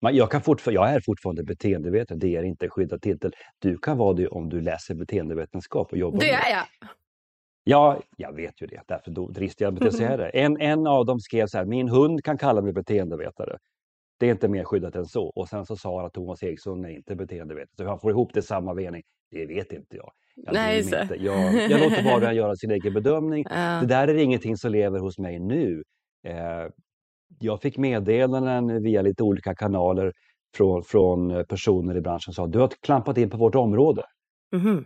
[0.00, 3.32] Jag, kan jag är fortfarande beteendevetare, det är inte en skyddad titel.
[3.58, 6.88] Du kan vara det om du läser beteendevetenskap och jobbar det är jag.
[7.68, 10.28] Ja, jag vet ju det, därför dristar jag mig till att säga det.
[10.28, 13.58] En, en av dem skrev så här, min hund kan kalla mig beteendevetare.
[14.18, 15.26] Det är inte mer skyddat än så.
[15.26, 17.76] Och sen så sa han att Thomas Eriksson är inte beteendevetare.
[17.76, 19.02] Så han får ihop det i samma mening.
[19.30, 20.10] Det vet inte jag.
[20.34, 21.08] Jag, Nej, inte.
[21.18, 23.44] jag, jag låter var och göra sin egen bedömning.
[23.50, 23.78] Ja.
[23.80, 25.82] Det där är ingenting som lever hos mig nu.
[26.26, 26.66] Eh,
[27.38, 30.12] jag fick meddelanden via lite olika kanaler
[30.56, 34.02] från, från personer i branschen som sa du har klampat in på vårt område.
[34.56, 34.84] Mm.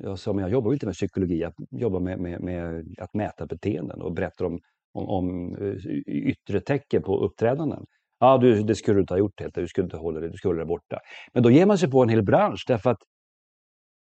[0.00, 3.46] Jag sa, men jag jobbar inte med psykologi, jag jobbar med, med, med att mäta
[3.46, 4.58] beteenden och berättar om,
[4.92, 7.84] om, om eh, yttre tecken på uppträdanden.
[8.18, 10.36] Ja, du, det skulle du inte ha gjort helt, du skulle inte hålla det, du
[10.36, 10.98] skulle hålla det borta.
[11.32, 12.98] Men då ger man sig på en hel bransch därför att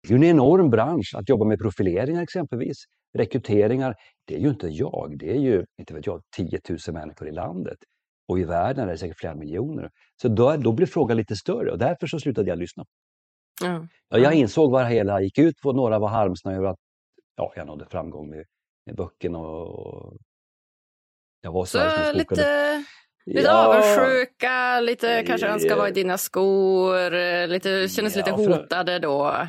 [0.09, 2.77] det är en enorm bransch att jobba med profileringar exempelvis.
[3.17, 3.95] Rekryteringar,
[4.25, 7.33] det är ju inte jag, det är ju, inte vet jag, 10 000 människor i
[7.33, 7.79] landet.
[8.29, 9.91] Och i världen är det säkert flera miljoner.
[10.23, 12.85] Så då, då blir frågan lite större och därför så slutade jag lyssna.
[13.63, 13.87] Ja.
[14.09, 15.73] Jag insåg vad det hela gick ut på.
[15.73, 16.79] Några var harmsna över att
[17.37, 18.45] ja, jag nådde framgång med,
[18.87, 19.39] med böckerna.
[19.39, 20.17] Och
[21.41, 21.79] jag var så
[22.13, 22.85] lite,
[23.27, 23.67] lite ja.
[23.67, 29.47] avundsjuka, lite kanske önskar vara i dina skor, lite, kändes ja, lite hotade då?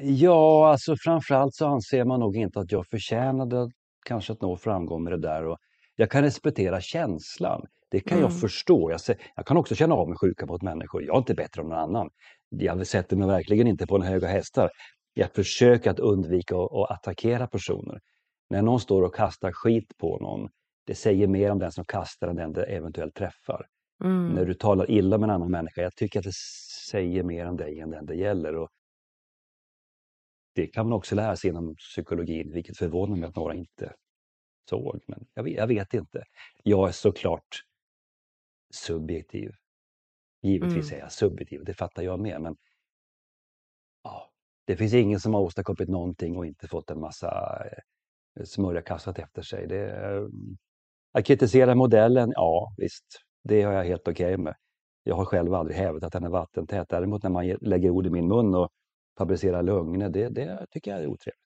[0.00, 3.70] Ja, alltså framförallt så anser man nog inte att jag förtjänade
[4.04, 5.46] kanske att nå framgång med det där.
[5.46, 5.58] Och
[5.96, 7.66] jag kan respektera känslan.
[7.90, 8.30] Det kan mm.
[8.30, 8.90] jag förstå.
[8.90, 11.04] Jag, jag, kan också känna av mig sjuka mot människor.
[11.04, 12.08] Jag är inte bättre än någon annan
[12.50, 14.70] jag sätter mig verkligen inte på en höga hästar.
[15.14, 18.00] Jag försöker att undvika att attackera personer.
[18.50, 20.48] När någon står och kastar skit på någon,
[20.86, 23.66] det säger mer om den som kastar än den det eventuellt träffar.
[24.04, 24.28] Mm.
[24.28, 26.34] När du talar illa om en annan människa, jag tycker att det
[26.90, 28.56] säger mer om dig än den det gäller.
[28.56, 28.68] Och
[30.58, 33.92] det kan man också lära sig inom psykologin, vilket förvånar mig att några inte
[34.70, 35.00] såg.
[35.06, 36.24] Men jag vet, jag vet inte.
[36.62, 37.64] Jag är såklart
[38.74, 39.50] subjektiv.
[40.42, 40.96] Givetvis mm.
[40.96, 42.40] är jag subjektiv, det fattar jag med.
[42.40, 42.56] Men
[44.02, 44.30] ja,
[44.64, 47.62] det finns ingen som har åstadkommit någonting och inte fått en massa
[48.40, 49.66] eh, smörja kastat efter sig.
[49.66, 50.22] Det, eh,
[51.12, 54.54] att kritisera modellen, ja visst, det har jag helt okej okay med.
[55.02, 56.88] Jag har själv aldrig hävdat att den är vattentät.
[56.88, 58.70] Däremot när man lägger ord i min mun och
[59.18, 61.40] fabricerar lögner, det, det tycker jag är otrevligt.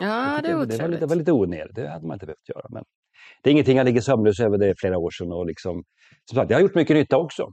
[0.00, 0.78] Ja, det är otrevligt.
[0.78, 2.66] Det var lite, var lite onödigt, det hade man inte behövt göra.
[2.70, 2.84] Men
[3.42, 5.32] det är ingenting jag ligger sömnlös över, det är flera år sedan.
[5.32, 5.84] Och liksom,
[6.30, 7.52] som sagt, jag har gjort mycket nytta också.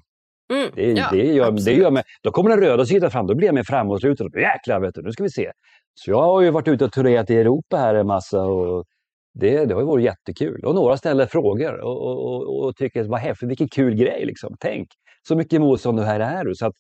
[0.53, 3.35] Mm, det, ja, det, gör, det gör mig, då kommer den röda sidan fram, då
[3.35, 4.39] blir jag mer framåtlutad.
[4.39, 5.51] Jäklar, vet du, nu ska vi se.
[5.93, 8.85] Så jag har ju varit ute och turnerat i Europa här en massa och
[9.33, 10.65] det, det har ju varit jättekul.
[10.65, 14.55] Och några ställer frågor och, och, och, och tycker vad häftigt, vilken kul grej liksom.
[14.59, 14.87] Tänk,
[15.27, 16.55] så mycket motstånd och här är du.
[16.55, 16.75] Så att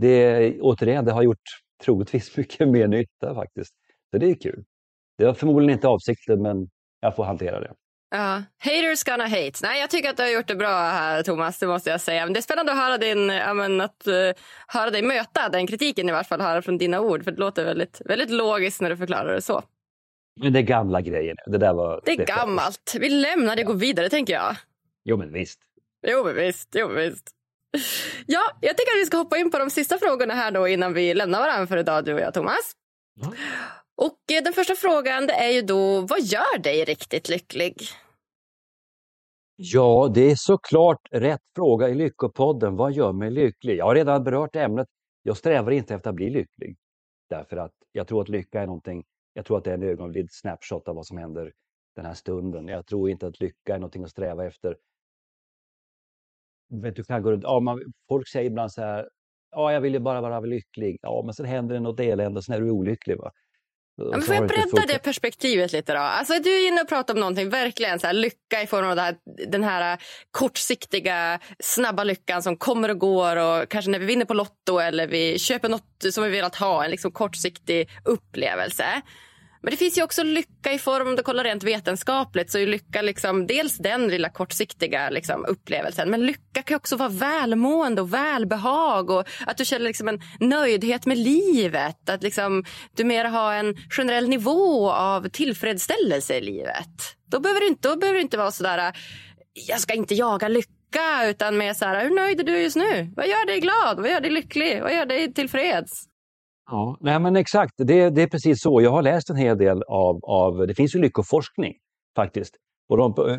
[0.00, 1.38] det, återigen, det har gjort
[1.84, 3.74] troligtvis mycket mer nytta faktiskt.
[4.10, 4.64] Så det är kul.
[5.18, 6.68] Det var förmodligen inte avsikten, men
[7.00, 7.72] jag får hantera det.
[8.10, 9.52] Ja, haters gonna hate.
[9.62, 11.58] Nej, jag tycker att du har gjort det bra här, Thomas.
[11.58, 12.26] Det måste jag säga.
[12.26, 14.32] Men det är spännande att höra, din, men, att, uh,
[14.66, 17.24] höra dig möta den kritiken, i varje fall höra från dina ord.
[17.24, 19.62] För det låter väldigt, väldigt logiskt när du förklarar det så.
[20.40, 21.36] Men det är gamla grejer.
[21.46, 22.96] Det, där var, det är det gammalt.
[23.00, 24.56] Vi lämnar det och går vidare, tänker jag.
[25.04, 25.60] Jo, men visst.
[26.06, 26.68] Jo, men visst.
[26.74, 27.30] Jo, men visst.
[28.26, 30.94] Ja, jag tycker att vi ska hoppa in på de sista frågorna här då innan
[30.94, 32.72] vi lämnar varandra för idag, du och jag, Thomas.
[33.20, 33.32] Ja.
[33.96, 37.76] Och eh, den första frågan är ju då, vad gör dig riktigt lycklig?
[39.56, 42.76] Ja, det är såklart rätt fråga i Lyckopodden.
[42.76, 43.76] Vad gör mig lycklig?
[43.76, 44.88] Jag har redan berört ämnet.
[45.22, 46.76] Jag strävar inte efter att bli lycklig.
[47.28, 50.26] Därför att jag tror att lycka är någonting, jag tror att det är en ögonblick
[50.30, 51.52] snapshot av vad som händer
[51.96, 52.68] den här stunden.
[52.68, 54.76] Jag tror inte att lycka är någonting att sträva efter.
[56.70, 59.08] Vet, du kan gå ja, man, folk säger ibland så här,
[59.50, 60.98] ja, jag vill ju bara vara lycklig.
[61.02, 63.16] Ja, men sen händer det något elände och sen är du olycklig.
[63.18, 63.30] Va?
[63.96, 65.98] Men får jag bredda det perspektivet lite då?
[65.98, 68.98] Alltså, du är inne och pratar om någonting, verkligen så här, lycka i form av
[68.98, 69.98] här, den här
[70.30, 75.06] kortsiktiga, snabba lyckan som kommer och går och kanske när vi vinner på Lotto eller
[75.06, 78.84] vi köper något som vi velat ha, en liksom kortsiktig upplevelse.
[79.64, 82.66] Men det finns ju också lycka i form, om du kollar rent vetenskapligt, så är
[82.66, 86.10] lycka liksom dels den lilla kortsiktiga liksom, upplevelsen.
[86.10, 91.06] Men lycka kan också vara välmående och välbehag och att du känner liksom en nöjdhet
[91.06, 92.08] med livet.
[92.08, 92.64] Att liksom,
[92.96, 97.16] du mer har en generell nivå av tillfredsställelse i livet.
[97.30, 98.92] Då behöver du inte, då behöver du inte vara sådär,
[99.68, 103.12] jag ska inte jaga lycka, utan mer så här, hur nöjd är du just nu?
[103.16, 104.00] Vad gör dig glad?
[104.00, 104.82] Vad gör dig lycklig?
[104.82, 106.13] Vad gör dig tillfreds?
[106.66, 108.82] Ja, nej men exakt, det, det är precis så.
[108.82, 111.74] Jag har läst en hel del av, av det finns ju lyckoforskning
[112.16, 112.56] faktiskt.
[112.88, 113.38] Och de, eh,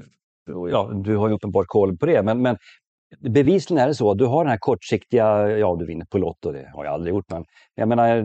[0.71, 2.57] ja, du har ju uppenbart koll på det, men, men
[3.19, 6.51] bevisligen är det så att du har den här kortsiktiga, ja du vinner på Lotto,
[6.51, 7.43] det har jag aldrig gjort, men
[7.75, 8.21] jag menar,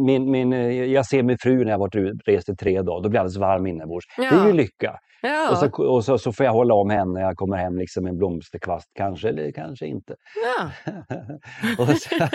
[0.00, 0.52] min, min,
[0.92, 1.94] jag ser min fru när jag varit
[2.26, 4.06] rest i tre dagar, då blir jag alldeles varm inombords.
[4.18, 4.30] Ja.
[4.30, 4.98] Det är ju lycka.
[5.22, 5.50] Ja.
[5.50, 8.02] Och, så, och så, så, får jag hålla om henne när jag kommer hem liksom
[8.02, 10.14] med en blomsterkvast, kanske eller kanske inte.
[10.44, 10.70] Ja.
[11.94, 12.28] så,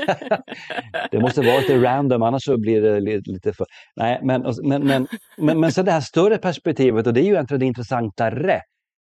[1.11, 3.65] det måste vara lite random, annars så blir det lite för...
[3.95, 7.31] Nej, men, men, men, men, men så det här större perspektivet, och det är ju
[7.31, 8.61] egentligen det intressantare,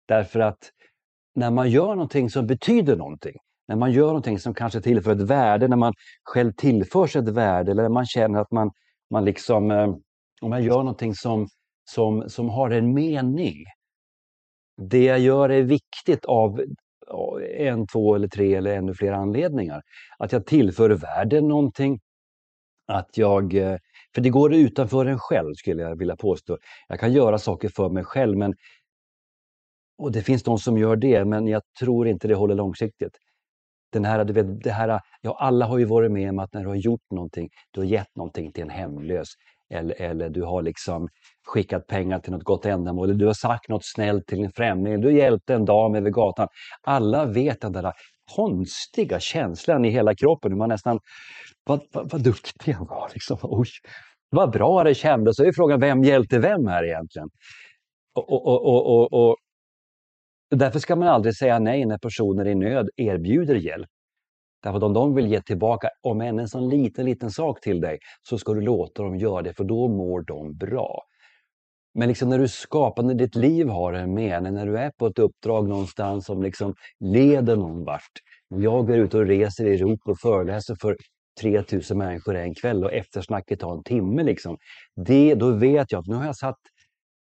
[0.08, 0.58] därför att
[1.38, 3.36] när man gör någonting som betyder någonting,
[3.68, 5.92] när man gör någonting som kanske tillför ett värde, när man
[6.24, 8.70] själv tillförs ett värde eller när man känner att man,
[9.10, 9.94] man liksom, eh,
[10.40, 11.48] om man gör någonting som,
[11.90, 13.54] som, som har en mening.
[14.80, 16.60] Det jag gör är viktigt av
[17.56, 19.82] en, två eller tre eller ännu fler anledningar.
[20.18, 22.00] Att jag tillför världen någonting,
[22.86, 23.76] att jag eh,
[24.14, 26.58] för det går utanför en själv skulle jag vilja påstå.
[26.88, 28.54] Jag kan göra saker för mig själv men
[29.98, 33.18] och det finns de som gör det, men jag tror inte det håller långsiktigt.
[33.92, 36.62] Den här, du vet, det här, ja, alla har ju varit med om att när
[36.62, 39.28] du har gjort någonting, du har gett någonting till en hemlös
[39.70, 41.08] eller, eller du har liksom
[41.46, 45.00] skickat pengar till något gott ändamål, eller du har sagt något snällt till en främling,
[45.00, 46.48] du hjälpte en dam över gatan.
[46.82, 47.92] Alla vet den där
[48.36, 51.00] konstiga känslan i hela kroppen, hur man nästan,
[51.64, 53.38] vad, vad, vad duktig han var, liksom.
[53.42, 53.68] Oj,
[54.30, 55.36] vad bra det kändes.
[55.36, 57.28] Så är frågan, vem hjälpte vem här egentligen?
[58.14, 59.36] Och, och, och, och, och
[60.50, 63.88] Därför ska man aldrig säga nej när personer i nöd erbjuder hjälp.
[64.62, 67.80] Därför att om de vill ge tillbaka, om än en sån liten, liten sak till
[67.80, 71.02] dig, så ska du låta dem göra det, för då mår de bra.
[71.94, 75.06] Men liksom när du skapar, när ditt liv har en mening, när du är på
[75.06, 78.12] ett uppdrag någonstans som liksom leder någon vart.
[78.48, 80.96] Jag är ute och reser i Europa och föreläser för
[81.40, 84.22] 3000 människor en kväll och eftersnacket tar en timme.
[84.22, 84.56] Liksom.
[85.06, 86.58] Det, då vet jag att nu har jag satt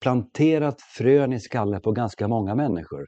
[0.01, 3.07] planterat frön i skallen på ganska många människor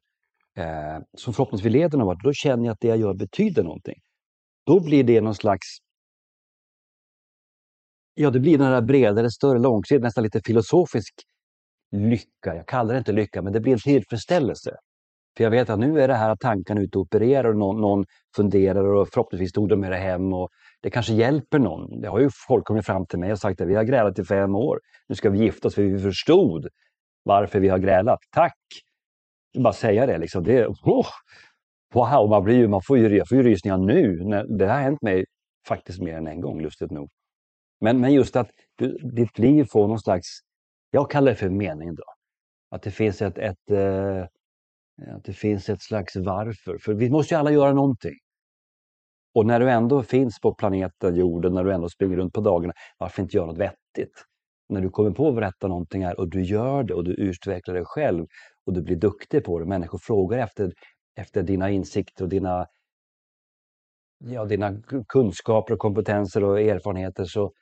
[0.56, 2.24] eh, som förhoppningsvis leder någon vart.
[2.24, 4.00] Då känner jag att det jag gör betyder någonting.
[4.66, 5.78] Då blir det någon slags
[8.18, 11.14] Ja, det blir den där bredare, större, långsiktigt, nästan lite filosofisk
[11.92, 12.54] lycka.
[12.54, 14.76] Jag kallar det inte lycka, men det blir en tillfredsställelse.
[15.36, 17.80] För jag vet att nu är det här att tankarna ute och opererar och någon,
[17.80, 18.04] någon
[18.36, 20.48] funderar och förhoppningsvis tog de med det hem och
[20.82, 22.00] det kanske hjälper någon.
[22.00, 24.24] Det har ju folk kommit fram till mig och sagt att vi har grälat i
[24.24, 24.80] fem år.
[25.08, 26.68] Nu ska vi gifta oss för vi förstod
[27.22, 28.18] varför vi har grälat.
[28.30, 28.58] Tack!
[29.58, 30.44] Bara säga det liksom.
[30.44, 31.06] Det, oh,
[31.94, 34.16] wow, man, blir, man får ju, jag får ju rysningar nu.
[34.58, 35.24] Det har hänt mig
[35.68, 37.08] faktiskt mer än en gång, lustigt nog.
[37.80, 40.26] Men, men just att du, ditt liv får någon slags,
[40.90, 42.04] jag kallar det för mening då.
[42.70, 44.24] Att det finns ett, ett, eh,
[45.02, 46.78] att det finns ett slags varför.
[46.78, 48.14] För vi måste ju alla göra någonting.
[49.34, 52.74] Och när du ändå finns på planeten jorden, när du ändå springer runt på dagarna,
[52.98, 54.24] varför inte göra något vettigt?
[54.68, 57.74] När du kommer på att berätta någonting här och du gör det och du utvecklar
[57.74, 58.26] dig själv
[58.66, 59.66] och du blir duktig på det.
[59.66, 60.72] Människor frågar efter,
[61.16, 62.66] efter dina insikter och dina,
[64.18, 67.24] ja, dina kunskaper och kompetenser och erfarenheter.
[67.24, 67.52] Så,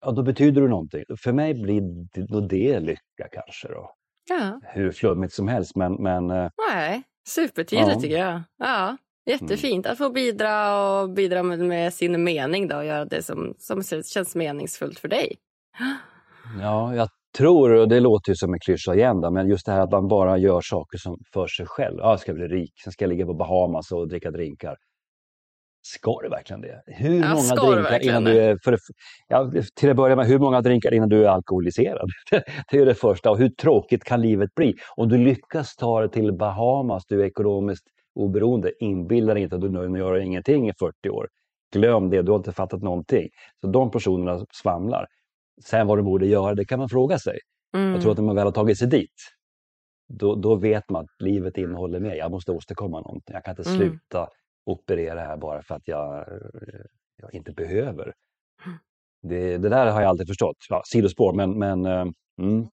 [0.00, 1.04] ja, då betyder du någonting.
[1.18, 1.80] För mig blir
[2.12, 3.68] det, det lycka kanske.
[3.68, 3.95] Då.
[4.28, 4.60] Ja.
[4.62, 5.94] Hur flummigt som helst men...
[5.94, 8.00] men eh, Nej, supertydligt ja.
[8.00, 8.42] tycker jag.
[8.58, 8.96] Ja.
[9.26, 13.54] Jättefint att få bidra och bidra med, med, sin mening då och göra det som,
[13.58, 15.36] som känns meningsfullt för dig.
[16.60, 19.72] Ja, jag tror, och det låter ju som en klyscha igen, då, men just det
[19.72, 21.96] här att man bara gör saker som för sig själv.
[21.98, 24.76] Ja, jag ska bli rik, sen ska jag ligga på Bahamas och dricka drinkar.
[25.86, 26.82] Ska du verkligen det?
[26.86, 28.58] Hur ja, många drinkar innan du är...
[28.64, 28.78] För,
[29.28, 32.10] ja, till att börja med, hur många drinkar innan du är alkoholiserad?
[32.70, 33.30] det är det första.
[33.30, 34.74] Och hur tråkigt kan livet bli?
[34.96, 38.84] Om du lyckas ta dig till Bahamas, du är ekonomiskt oberoende.
[38.84, 41.28] Inbilla dig inte att du nu gör ingenting i 40 år.
[41.72, 43.28] Glöm det, du har inte fattat någonting.
[43.60, 45.06] Så de personerna svamlar.
[45.64, 47.38] Sen vad de borde göra, det kan man fråga sig.
[47.74, 47.92] Mm.
[47.92, 49.14] Jag tror att när man väl har tagit sig dit,
[50.08, 52.14] då, då vet man att livet innehåller mer.
[52.14, 53.34] Jag måste åstadkomma någonting.
[53.34, 53.78] Jag kan inte mm.
[53.78, 54.28] sluta
[54.66, 56.26] operera här bara för att jag,
[57.16, 58.14] jag inte behöver.
[59.22, 60.56] Det, det, där har jag aldrig förstått.
[60.68, 61.58] Ja, sidospår, men...
[61.58, 62.68] men uh, mm.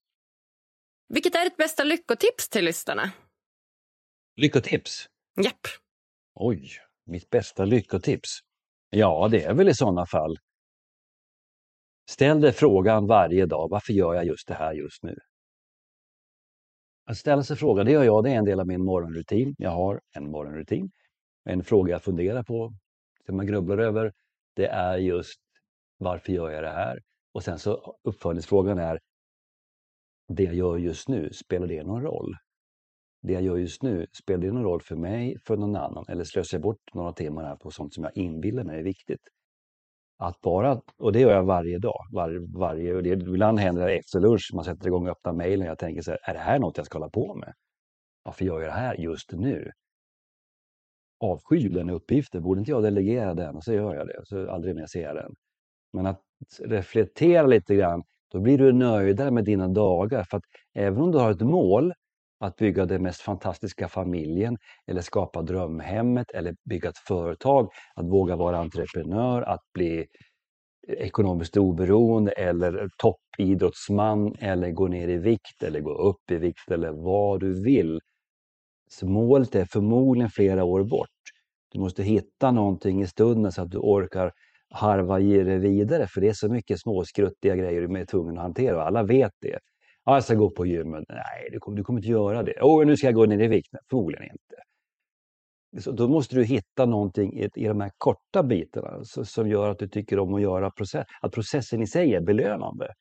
[1.07, 3.11] Vilket är ditt bästa lyckotips till lyssnarna?
[4.35, 5.07] Lyckotips?
[5.43, 5.67] Japp.
[6.35, 6.69] Oj,
[7.05, 8.39] mitt bästa lyckotips?
[8.89, 10.37] Ja, det är väl i sådana fall.
[12.09, 15.17] Ställ dig frågan varje dag, varför gör jag just det här just nu?
[17.05, 19.55] Att ställa sig frågan, det gör jag, det är en del av min morgonrutin.
[19.57, 20.91] Jag har en morgonrutin.
[21.43, 22.73] En fråga jag funderar på,
[23.25, 24.13] som jag grubblar över,
[24.55, 25.39] det är just
[25.97, 26.99] varför gör jag det här?
[27.33, 28.99] Och sen så uppföljningsfrågan är,
[30.27, 32.35] det jag gör just nu, spelar det någon roll?
[33.23, 36.05] det jag gör just nu, spelar det någon roll för mig, för någon annan?
[36.07, 39.21] Eller slösar jag bort några timmar här på sånt som jag inbillar mig är viktigt?
[40.17, 43.93] Att bara, och det gör jag varje dag, var, varje, och det, ibland händer det
[43.93, 46.59] efter lunch, man sätter igång och öppnar mejlen jag tänker så här, är det här
[46.59, 47.53] något jag ska hålla på med?
[48.23, 49.71] Varför gör jag det här just nu?
[51.23, 52.43] Avskyr den uppgiften.
[52.43, 53.55] Borde inte jag delegera den?
[53.55, 54.21] Och så gör jag det.
[54.23, 55.33] Så aldrig mer ser jag den.
[55.93, 56.21] Men att
[56.59, 60.23] reflektera lite grann, då blir du nöjdare med dina dagar.
[60.23, 60.43] För att
[60.73, 61.93] även om du har ett mål
[62.39, 64.57] att bygga den mest fantastiska familjen
[64.87, 70.05] eller skapa drömhemmet eller bygga ett företag, att våga vara entreprenör, att bli
[70.87, 76.91] ekonomiskt oberoende eller toppidrottsman eller gå ner i vikt eller gå upp i vikt eller
[76.91, 77.99] vad du vill.
[78.99, 81.09] Så målet är förmodligen flera år bort.
[81.71, 84.31] Du måste hitta någonting i stunden så att du orkar
[84.69, 88.43] harva i det vidare för det är så mycket småskruttiga grejer du är tvungen att
[88.43, 89.59] hantera och alla vet det.
[90.05, 91.03] Ja, jag ska gå på gymmet.
[91.09, 92.61] Nej, du kommer, du kommer inte göra det.
[92.61, 93.69] Åh, nu ska jag gå ner i vikt.
[93.89, 94.63] Förmodligen inte.
[95.83, 99.69] Så då måste du hitta någonting i, i de här korta bitarna så, som gör
[99.69, 102.93] att du tycker om att göra process, att processen i sig är belönande.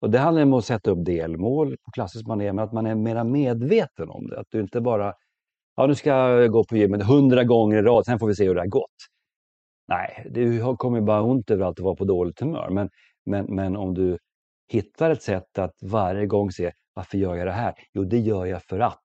[0.00, 2.94] Och det handlar om att sätta upp delmål på klassiskt manér, men att man är
[2.94, 4.40] mera medveten om det.
[4.40, 5.14] Att du inte bara,
[5.76, 8.46] ja nu ska jag gå på gymmet hundra gånger i rad, sen får vi se
[8.46, 8.96] hur det har gått.
[9.88, 12.70] Nej, du kommer bara ont överallt att vara på dåligt humör.
[12.70, 12.90] Men,
[13.26, 14.18] men, men om du
[14.68, 17.74] hittar ett sätt att varje gång se, varför gör jag det här?
[17.92, 19.02] Jo, det gör jag för att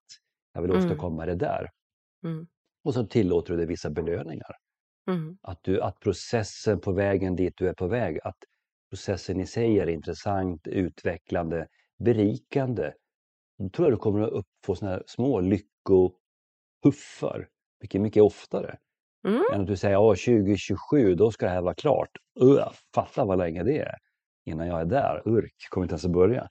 [0.54, 0.84] jag vill mm.
[0.84, 1.70] åstadkomma det där.
[2.26, 2.48] Mm.
[2.84, 4.56] Och så tillåter du dig vissa belöningar.
[5.12, 5.38] Mm.
[5.42, 8.38] Att, du, att processen på vägen dit du är på väg, att
[8.92, 11.68] processen i sig är intressant, utvecklande,
[12.00, 12.94] berikande.
[13.58, 17.48] Då tror jag du kommer att få såna här små lyckohuffar
[17.82, 18.78] mycket, mycket oftare.
[19.28, 19.44] Mm.
[19.54, 22.10] Än att du säger att 2027, då ska det här vara klart.
[22.42, 23.96] Uh, fatta vad länge det är
[24.46, 25.22] innan jag är där.
[25.26, 26.50] Urk, kommer inte ens att börja.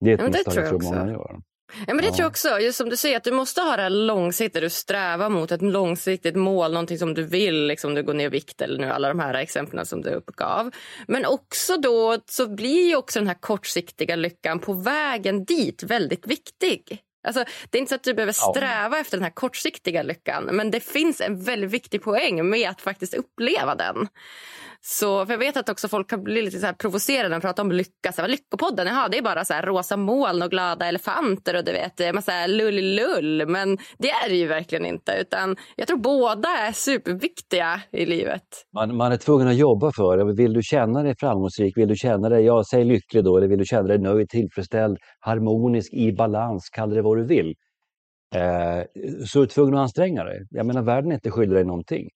[0.00, 1.40] Det är ett ja, misstag jag tror många gör.
[1.86, 2.10] Ja, men det ja.
[2.10, 2.58] tror jag också.
[2.60, 4.60] Just som du säger, att du måste ha det här långsiktiga.
[4.60, 7.66] Du strävar mot ett långsiktigt mål, någonting som du vill.
[7.66, 10.70] Liksom du går ner i vikt eller nu alla de här exemplen som du uppgav.
[11.06, 16.26] Men också då så blir ju också den här kortsiktiga lyckan på vägen dit väldigt
[16.26, 17.02] viktig.
[17.24, 19.00] Alltså, det är inte så att du behöver sträva ja.
[19.00, 23.14] efter den här kortsiktiga lyckan men det finns en väldigt viktig poäng med att faktiskt
[23.14, 24.08] uppleva den.
[24.84, 27.40] Så, för jag vet att också folk kan bli lite så här provocerade när de
[27.40, 28.12] pratar om lycka.
[28.12, 31.64] Så här, lyckopodden, jaha, det är bara så här rosa moln och glada elefanter och
[31.64, 33.46] du vet, massa lull-lull.
[33.46, 35.12] Men det är det ju verkligen inte.
[35.20, 38.42] Utan jag tror båda är superviktiga i livet.
[38.74, 40.34] Man, man är tvungen att jobba för det.
[40.34, 43.58] Vill du känna dig framgångsrik, vill du känna dig, ja, säg lycklig då, eller vill
[43.58, 47.54] du känna dig nöjd, tillfredsställd, harmonisk, i balans, kalla det vad vad du vill.
[48.34, 48.84] Eh,
[49.26, 50.46] så är du tvungen att anstränga dig.
[50.50, 52.08] Jag menar, världen är inte skyldig dig någonting.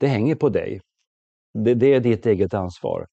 [0.00, 0.80] Det hänger på dig.
[1.54, 3.06] Det, det, är ditt eget ansvar.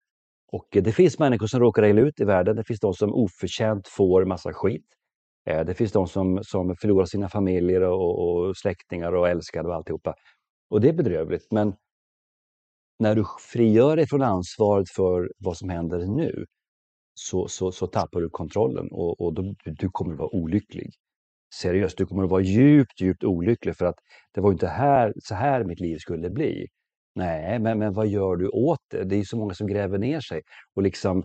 [0.51, 2.55] Och det finns människor som råkar illa ut i världen.
[2.55, 4.85] Det finns de som oförtjänt får massa skit.
[5.45, 9.75] Eh, det finns de som, som förlorar sina familjer och, och släktingar och älskade och
[9.75, 10.15] alltihopa.
[10.69, 11.51] Och det är bedrövligt.
[11.51, 11.73] Men
[12.99, 16.45] när du frigör dig från ansvaret för vad som händer nu
[17.13, 20.93] så, så, så tappar du kontrollen och, och då, du kommer att vara olycklig.
[21.53, 23.95] Seriöst, du kommer att vara djupt, djupt olycklig för att
[24.33, 26.67] det var inte här, så här mitt liv skulle bli.
[27.15, 29.03] Nej, men, men vad gör du åt det?
[29.03, 30.41] Det är så många som gräver ner sig
[30.75, 31.23] och liksom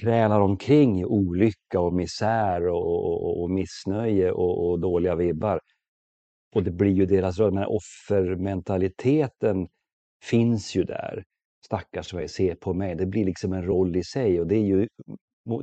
[0.00, 5.60] krälar omkring i olycka och misär och, och, och missnöje och, och, dåliga vibbar.
[6.54, 7.54] Och det blir ju deras roll.
[7.54, 9.68] Men offermentaliteten
[10.24, 11.24] finns ju där.
[11.66, 12.94] Stackars mig, se på mig.
[12.94, 14.88] Det blir liksom en roll i sig och det är ju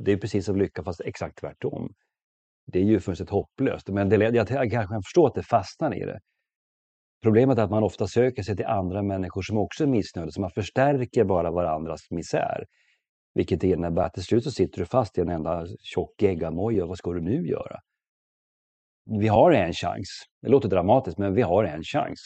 [0.02, 1.94] det är precis som lycka fast exakt tvärtom.
[2.66, 3.88] Det är ju fullständigt hopplöst.
[3.88, 6.20] Men det, jag, jag kanske förstår att det fastnar i det.
[7.22, 10.40] Problemet är att man ofta söker sig till andra människor som också är missnöjda, så
[10.40, 12.64] man förstärker bara varandras misär.
[13.34, 16.86] Vilket innebär att till slut så sitter du fast i en enda tjock geggamoja.
[16.86, 17.80] Vad ska du nu göra?
[19.20, 20.08] Vi har en chans.
[20.42, 22.20] Det låter dramatiskt, men vi har en chans.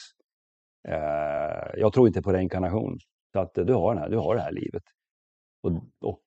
[0.89, 2.99] Eh, jag tror inte på reinkarnation.
[3.33, 4.83] Så att du har, den här, du har det här livet.
[5.63, 6.23] Och, och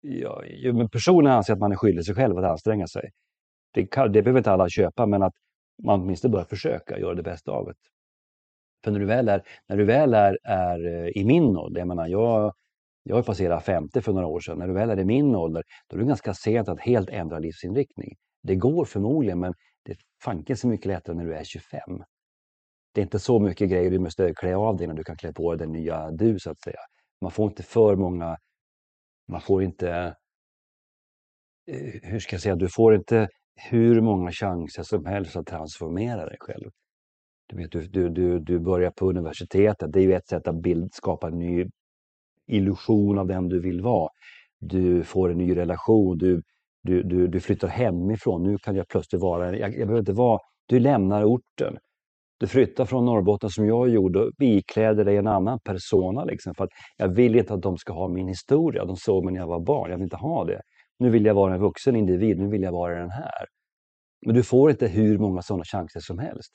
[0.00, 0.42] ja,
[0.72, 3.10] men personen anser att man är skyldig sig själv att anstränga sig.
[3.76, 5.34] Det, kan, det behöver inte alla köpa, men att
[5.84, 7.74] man åtminstone bör försöka göra det bästa av det.
[8.84, 11.88] För när du väl är, när du väl är, är eh, i min ålder, jag
[11.88, 12.52] menar jag,
[13.02, 15.62] jag har passerat 50 för några år sedan, när du väl är i min ålder,
[15.88, 18.14] då är det ganska sent att helt ändra livsinriktning.
[18.42, 19.54] Det går förmodligen, men
[19.84, 21.80] det är fanken så mycket lättare när du är 25.
[22.94, 25.32] Det är inte så mycket grejer du måste klä av dig när du kan klä
[25.32, 26.80] på dig den nya du, så att säga.
[27.20, 28.36] Man får inte för många,
[29.28, 30.14] man får inte,
[31.70, 36.26] eh, hur ska jag säga, du får inte hur många chanser som helst att transformera
[36.26, 36.70] dig själv.
[37.48, 40.94] Du, vet, du, du, du börjar på universitetet, det är ju ett sätt att bild,
[40.94, 41.66] skapa en ny
[42.46, 44.08] illusion av den du vill vara.
[44.60, 46.42] Du får en ny relation, du,
[46.82, 48.42] du, du, du flyttar hemifrån.
[48.42, 51.78] Nu kan jag plötsligt vara, jag, jag behöver inte vara, du lämnar orten.
[52.38, 56.24] Du flyttar från Norrbotten som jag gjorde och ikläder dig en annan persona.
[56.24, 58.84] Liksom, för att jag vill inte att de ska ha min historia.
[58.84, 59.90] De såg mig när jag var barn.
[59.90, 60.62] Jag vill inte ha det.
[60.98, 62.38] Nu vill jag vara en vuxen individ.
[62.38, 63.46] Nu vill jag vara den här.
[64.26, 66.52] Men du får inte hur många sådana chanser som helst.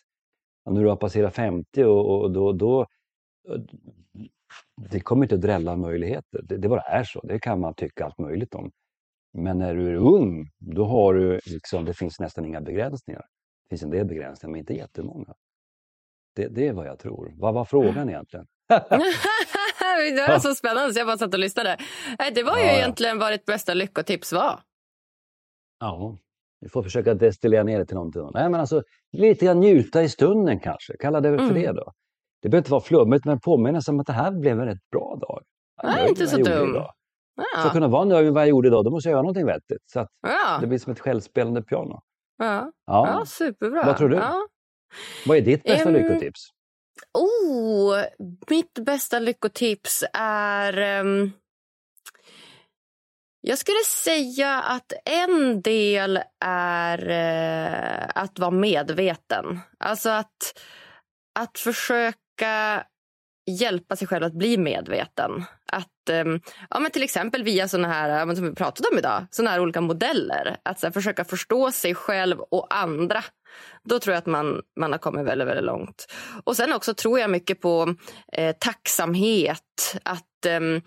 [0.66, 2.86] Och när du har passerat 50 och, och då, då
[4.90, 6.42] det kommer inte att drälla möjligheter.
[6.44, 7.22] Det, det bara är så.
[7.22, 8.72] Det kan man tycka allt möjligt om.
[9.34, 13.22] Men när du är ung, då har du liksom, det finns nästan inga begränsningar.
[13.64, 15.34] Det finns en del begränsningar, men inte jättemånga.
[16.36, 17.34] Det, det är vad jag tror.
[17.38, 18.46] Vad var frågan egentligen?
[20.02, 21.78] det var så spännande så jag bara satt och lyssnade.
[22.34, 24.60] Det var ju ja, egentligen vad ditt bästa lyckotips var.
[25.80, 26.18] Ja,
[26.60, 28.30] vi får försöka destillera ner det till någonting.
[28.34, 30.98] Nej, men alltså, lite grann njuta i stunden kanske.
[30.98, 31.62] Kalla det väl för mm.
[31.62, 31.94] det då.
[32.42, 34.90] Det behöver inte vara flummigt, men påminna sig om att det här blev en rätt
[34.92, 35.44] bra dag.
[35.84, 36.74] Nej, inte så dum.
[36.76, 36.94] Ja.
[37.62, 39.46] För att kunna vara nöjd med vad jag gjorde idag, då måste jag göra någonting
[39.46, 39.84] vettigt.
[39.86, 40.58] Så att ja.
[40.62, 42.02] det blir som ett självspelande piano.
[42.38, 43.08] Ja, ja.
[43.08, 43.84] ja superbra.
[43.86, 44.22] Vad tror du?
[45.26, 46.50] Vad är ditt bästa um, lyckotips?
[47.14, 48.04] Oh,
[48.50, 51.00] mitt bästa lyckotips är...
[51.00, 51.32] Um,
[53.42, 59.60] jag skulle säga att en del är uh, att vara medveten.
[59.80, 60.60] Alltså att,
[61.40, 62.84] att försöka
[63.60, 65.44] hjälpa sig själv att bli medveten.
[65.72, 69.50] Att, um, ja, men till exempel via såna här, som vi pratade om idag, såna
[69.50, 70.58] här olika modeller.
[70.64, 73.24] Att så här, försöka förstå sig själv och andra.
[73.84, 76.14] Då tror jag att man, man har kommit väldigt, väldigt långt.
[76.44, 77.96] Och sen också tror jag mycket på
[78.34, 79.96] eh, tacksamhet.
[80.04, 80.82] Att um,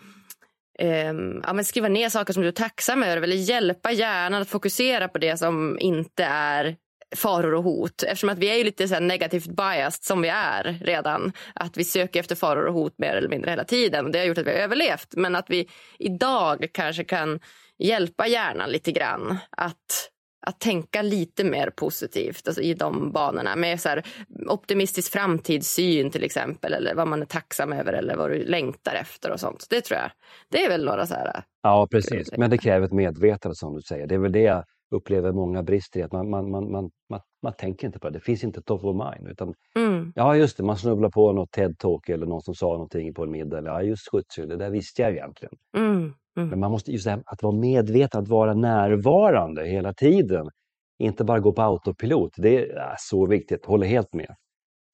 [0.83, 4.51] um, ja, men skriva ner saker som du är tacksam över eller hjälpa hjärnan att
[4.51, 6.77] fokusera på det som inte är
[7.17, 8.03] faror och hot.
[8.03, 11.33] Eftersom att vi är ju lite så negativt biased som vi är redan.
[11.55, 14.13] Att vi söker efter faror och hot mer eller mindre hela tiden.
[14.13, 15.09] Det har gjort att vi har överlevt.
[15.17, 15.69] Men att vi
[15.99, 17.41] idag kanske kan
[17.79, 20.11] hjälpa hjärnan lite grann att
[20.47, 23.57] att tänka lite mer positivt alltså i de banorna.
[23.57, 24.01] Med så
[24.49, 26.73] optimistisk framtidssyn till exempel.
[26.73, 29.67] Eller vad man är tacksam över eller vad du längtar efter och sånt.
[29.71, 30.11] Det tror jag.
[30.51, 31.43] Det är väl några så här...
[31.63, 32.33] Ja, precis.
[32.37, 34.07] Men det kräver ett medvetande som du säger.
[34.07, 34.65] Det är väl det
[34.95, 36.03] upplever många brister i.
[36.03, 38.19] Att man, man, man, man, man, man tänker inte på det.
[38.19, 39.29] Det finns inte top of mind.
[39.29, 40.13] Utan, mm.
[40.17, 40.63] Ja, just det.
[40.63, 43.59] Man snubblar på något TED-talk eller någon som sa någonting på en middag.
[43.59, 45.55] Eller, ja, just skjutsar, det där visste jag egentligen.
[45.77, 46.15] Mm.
[46.37, 46.49] Mm.
[46.49, 50.51] Men man måste just här, att vara medveten, att vara närvarande hela tiden.
[50.99, 52.33] Inte bara gå på autopilot.
[52.37, 53.67] Det är så viktigt.
[53.67, 54.35] Håller helt med.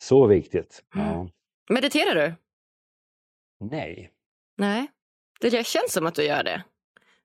[0.02, 0.82] Så viktigt.
[0.94, 1.00] Ja.
[1.00, 1.28] Mm.
[1.70, 2.34] Mediterar du?
[3.60, 4.10] Nej.
[4.56, 4.86] Nej.
[5.40, 6.64] Det känns som att du gör det.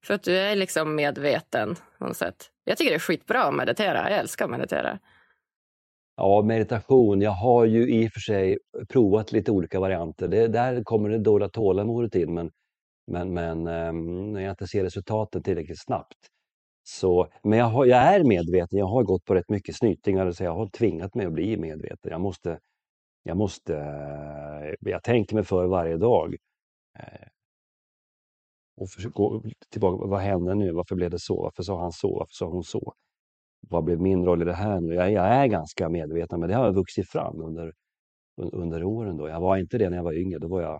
[0.05, 2.35] För att du är liksom medveten på något sätt.
[2.63, 4.09] Jag tycker det är skitbra att meditera.
[4.09, 4.99] Jag älskar att meditera.
[6.17, 7.21] Ja, meditation.
[7.21, 8.57] Jag har ju i och för sig
[8.89, 10.27] provat lite olika varianter.
[10.27, 12.33] Det, där kommer det dåliga tålamodet in.
[12.33, 12.51] Men
[13.07, 16.17] men, men um, när jag inte ser resultaten tillräckligt snabbt.
[16.83, 20.43] Så, men jag, har, jag är medveten, jag har gått på rätt mycket snytingar så
[20.43, 22.11] jag har tvingat mig att bli medveten.
[22.11, 22.59] Jag måste,
[23.23, 26.35] jag måste, uh, jag tänker mig för varje dag.
[26.99, 27.27] Eh,
[28.77, 30.71] och gå tillbaka, vad hände nu?
[30.71, 31.43] Varför blev det så?
[31.43, 32.17] Varför sa han så?
[32.19, 32.93] Varför sa hon så?
[33.69, 34.93] Vad blev min roll i det här nu?
[34.93, 37.73] Jag, jag är ganska medveten, men det har vuxit fram under,
[38.37, 39.17] under åren.
[39.17, 39.27] Då.
[39.27, 40.79] Jag var inte det när jag var yngre, då var jag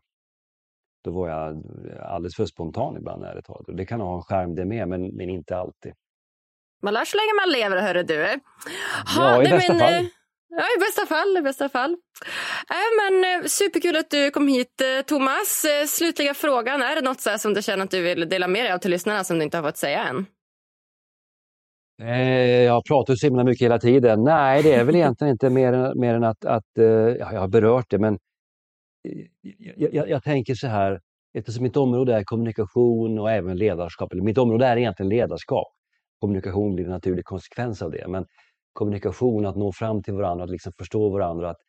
[1.03, 1.63] då var jag
[2.01, 3.77] alldeles för spontan ibland ärligt talat.
[3.77, 5.93] Det kan ha en skärm det med, men, men inte alltid.
[6.81, 8.39] Man lär så länge man lever, hörru du.
[9.17, 10.07] Ha, ja, i bästa men, fall.
[10.57, 11.37] Ja, i bästa fall.
[11.37, 11.91] I bästa fall.
[12.69, 15.65] Äh, men, eh, superkul att du kom hit, eh, Thomas.
[15.65, 16.81] Eh, slutliga frågan.
[16.81, 18.91] Är det något så som du känner att du vill dela med dig av till
[18.91, 20.25] lyssnarna som du inte har fått säga än?
[22.65, 24.23] Jag pratar så himla mycket hela tiden.
[24.23, 26.71] Nej, det är väl egentligen inte mer, mer än att, att
[27.19, 28.17] ja, jag har berört det, men
[29.41, 30.99] jag, jag, jag, tänker så här,
[31.33, 35.73] eftersom mitt område är kommunikation och även ledarskap, eller mitt område är egentligen ledarskap.
[36.19, 38.25] Kommunikation blir en naturlig konsekvens av det, men
[38.75, 41.61] kommunikation, att nå fram till varandra, att liksom förstå varandra, att,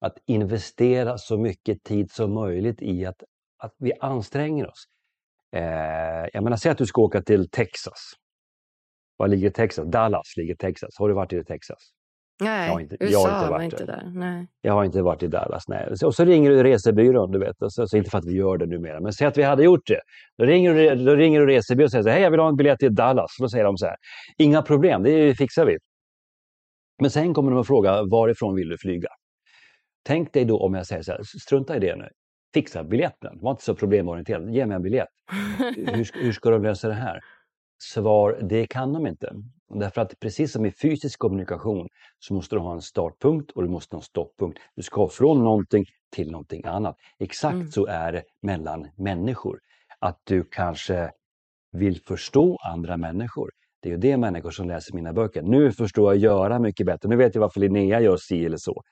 [0.00, 3.22] att investera så mycket tid som möjligt i att,
[3.58, 4.84] att vi anstränger oss.
[5.56, 8.12] Eh, jag menar, säg att du ska åka till Texas.
[9.16, 9.86] Var ligger Texas?
[9.90, 10.90] Dallas ligger Texas.
[10.98, 11.78] Har du varit i Texas?
[12.40, 14.10] Nej, jag har inte, USA jag har inte varit inte där.
[14.14, 14.46] Nej.
[14.60, 15.68] Jag har inte varit i Dallas.
[15.68, 15.88] Nej.
[16.04, 17.56] Och så ringer du resebyrån, du vet.
[17.68, 19.86] Så, så inte för att vi gör det numera, men säg att vi hade gjort
[19.86, 20.00] det.
[20.38, 22.48] Då ringer du, då ringer du resebyrån och säger så här, hej jag vill ha
[22.48, 23.30] en biljett till Dallas.
[23.40, 23.96] Då säger de så här,
[24.38, 25.78] inga problem, det fixar vi.
[27.00, 29.08] Men sen kommer de att fråga, varifrån vill du flyga?
[30.02, 32.08] Tänk dig då om jag säger så här, strunta i det nu.
[32.54, 35.08] Fixa biljetten, var inte så problemorienterad, ge mig en biljett.
[35.76, 37.20] hur, hur ska de lösa det här?
[37.82, 39.34] Svar, det kan de inte.
[39.74, 41.88] Därför att precis som i fysisk kommunikation
[42.18, 44.58] så måste du ha en startpunkt och du måste ha en stopppunkt.
[44.76, 46.96] Du ska från någonting till någonting annat.
[47.18, 47.70] Exakt mm.
[47.70, 49.60] så är det mellan människor.
[49.98, 51.10] Att du kanske
[51.72, 53.50] vill förstå andra människor.
[53.84, 55.42] Det är ju det människor som läser mina böcker.
[55.42, 57.08] Nu förstår jag göra mycket bättre.
[57.08, 58.82] Nu vet jag varför Linnea gör si eller så.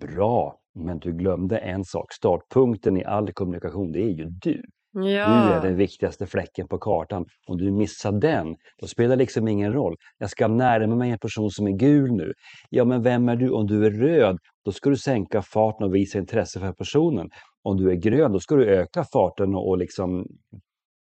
[0.00, 2.12] Bra, men du glömde en sak.
[2.12, 4.62] Startpunkten i all kommunikation, det är ju du.
[4.92, 5.54] Du Ja.
[5.54, 7.24] är den viktigaste fläcken på kartan.
[7.46, 9.96] Om du missar den, då spelar det liksom ingen roll.
[10.18, 12.32] Jag ska närma mig en person som är gul nu.
[12.70, 13.50] Ja, men vem är du?
[13.50, 17.28] Om du är röd, då ska du sänka farten och visa intresse för personen.
[17.62, 20.26] Om du är grön, då ska du öka farten och, och liksom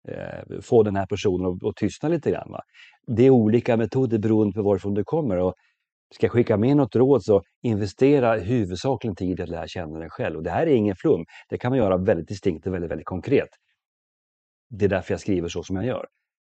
[0.07, 2.51] eh, få den här personen att, att tystna lite grann.
[2.51, 2.61] Va?
[3.07, 5.37] Det är olika metoder beroende på varifrån du kommer.
[5.37, 5.53] Och
[6.13, 10.09] ska jag skicka med något råd så investera huvudsakligen tid i att lära känna dig
[10.09, 10.37] själv.
[10.37, 11.25] Och det här är ingen flum.
[11.49, 13.49] Det kan man göra väldigt distinkt och väldigt, väldigt konkret.
[14.69, 16.05] Det är därför jag skriver så som jag gör.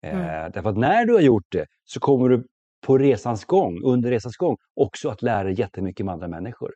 [0.03, 2.47] Eh, därför att när du har gjort det så kommer du
[2.87, 6.71] på resans gång, under resans gång, också att lära dig jättemycket med andra människor.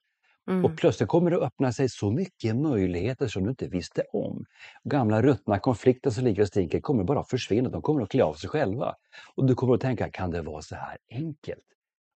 [0.49, 0.65] Mm.
[0.65, 4.45] Och plötsligt kommer det öppna sig så mycket möjligheter som du inte visste om.
[4.85, 8.25] Gamla ruttna konflikter som ligger och stinker kommer bara att försvinna, de kommer att klä
[8.25, 8.95] av sig själva.
[9.37, 11.65] Och du kommer att tänka, kan det vara så här enkelt?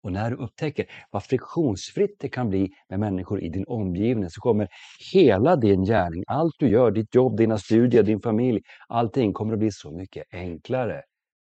[0.03, 4.41] Och när du upptäcker vad friktionsfritt det kan bli med människor i din omgivning så
[4.41, 4.67] kommer
[5.13, 9.59] hela din gärning, allt du gör, ditt jobb, dina studier, din familj, allting kommer att
[9.59, 11.01] bli så mycket enklare.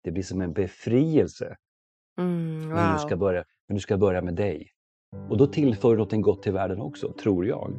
[0.05, 1.57] Det blir som en befrielse.
[2.19, 3.21] Mm, Men, du ska wow.
[3.21, 4.71] börja, men du ska börja med dig.
[5.31, 7.73] Och då tillför du något gott till världen också, tror jag.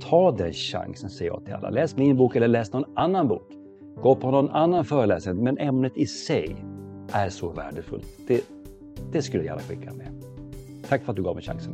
[0.00, 1.70] Ta den chansen, säger jag till alla.
[1.70, 3.48] Läs min bok eller läs någon annan bok.
[4.02, 6.56] Gå på någon annan föreläsning, men ämnet i sig
[7.12, 8.06] är så värdefullt.
[8.26, 8.44] Det,
[9.12, 10.24] det skulle jag gärna skicka med.
[10.88, 11.72] Tack för att du gav mig chansen.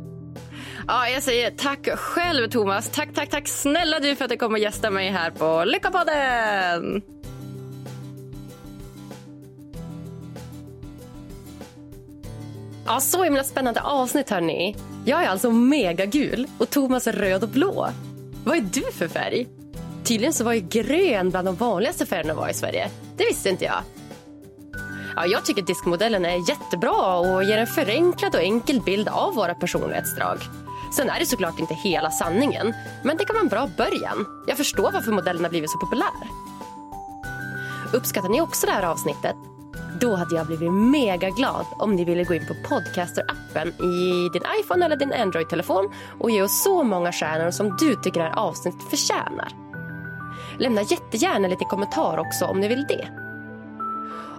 [0.87, 2.89] Ja, jag säger tack själv Thomas.
[2.89, 7.01] Tack, tack, tack snälla du för att du kom och gästade mig här på Lyckopodden.
[12.91, 14.75] Ja, så himla spännande avsnitt hörni.
[15.05, 17.89] Jag är alltså megagul och Thomas är röd och blå.
[18.45, 19.47] Vad är du för färg?
[20.03, 22.89] Tydligen så var ju grön bland de vanligaste färgerna var i Sverige.
[23.17, 23.81] Det visste inte jag.
[25.15, 29.55] Ja, jag tycker diskmodellen är jättebra och ger en förenklad och enkel bild av våra
[29.55, 30.37] personlighetsdrag.
[30.95, 32.73] Sen är det såklart inte hela sanningen,
[33.03, 34.25] men det kan vara en bra början.
[34.47, 36.27] Jag förstår varför modellen har blivit så populär.
[37.93, 39.35] Uppskattar ni också det här avsnittet?
[39.99, 44.43] Då hade jag blivit mega glad om ni ville gå in på Podcaster-appen i din
[44.59, 48.39] iPhone eller din Android-telefon och ge oss så många stjärnor som du tycker det här
[48.39, 49.47] avsnittet förtjänar.
[50.59, 53.07] Lämna jättegärna lite kommentar också om ni vill det.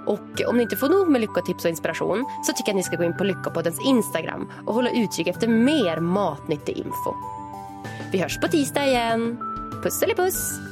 [0.07, 2.83] Och om ni inte får nog med lyckotips och inspiration så tycker jag att ni
[2.83, 7.15] ska gå in på Lyckopoddens Instagram och hålla utkik efter mer matnyttig info.
[8.13, 9.39] Vi hörs på tisdag igen.
[9.83, 10.72] Puss eller puss!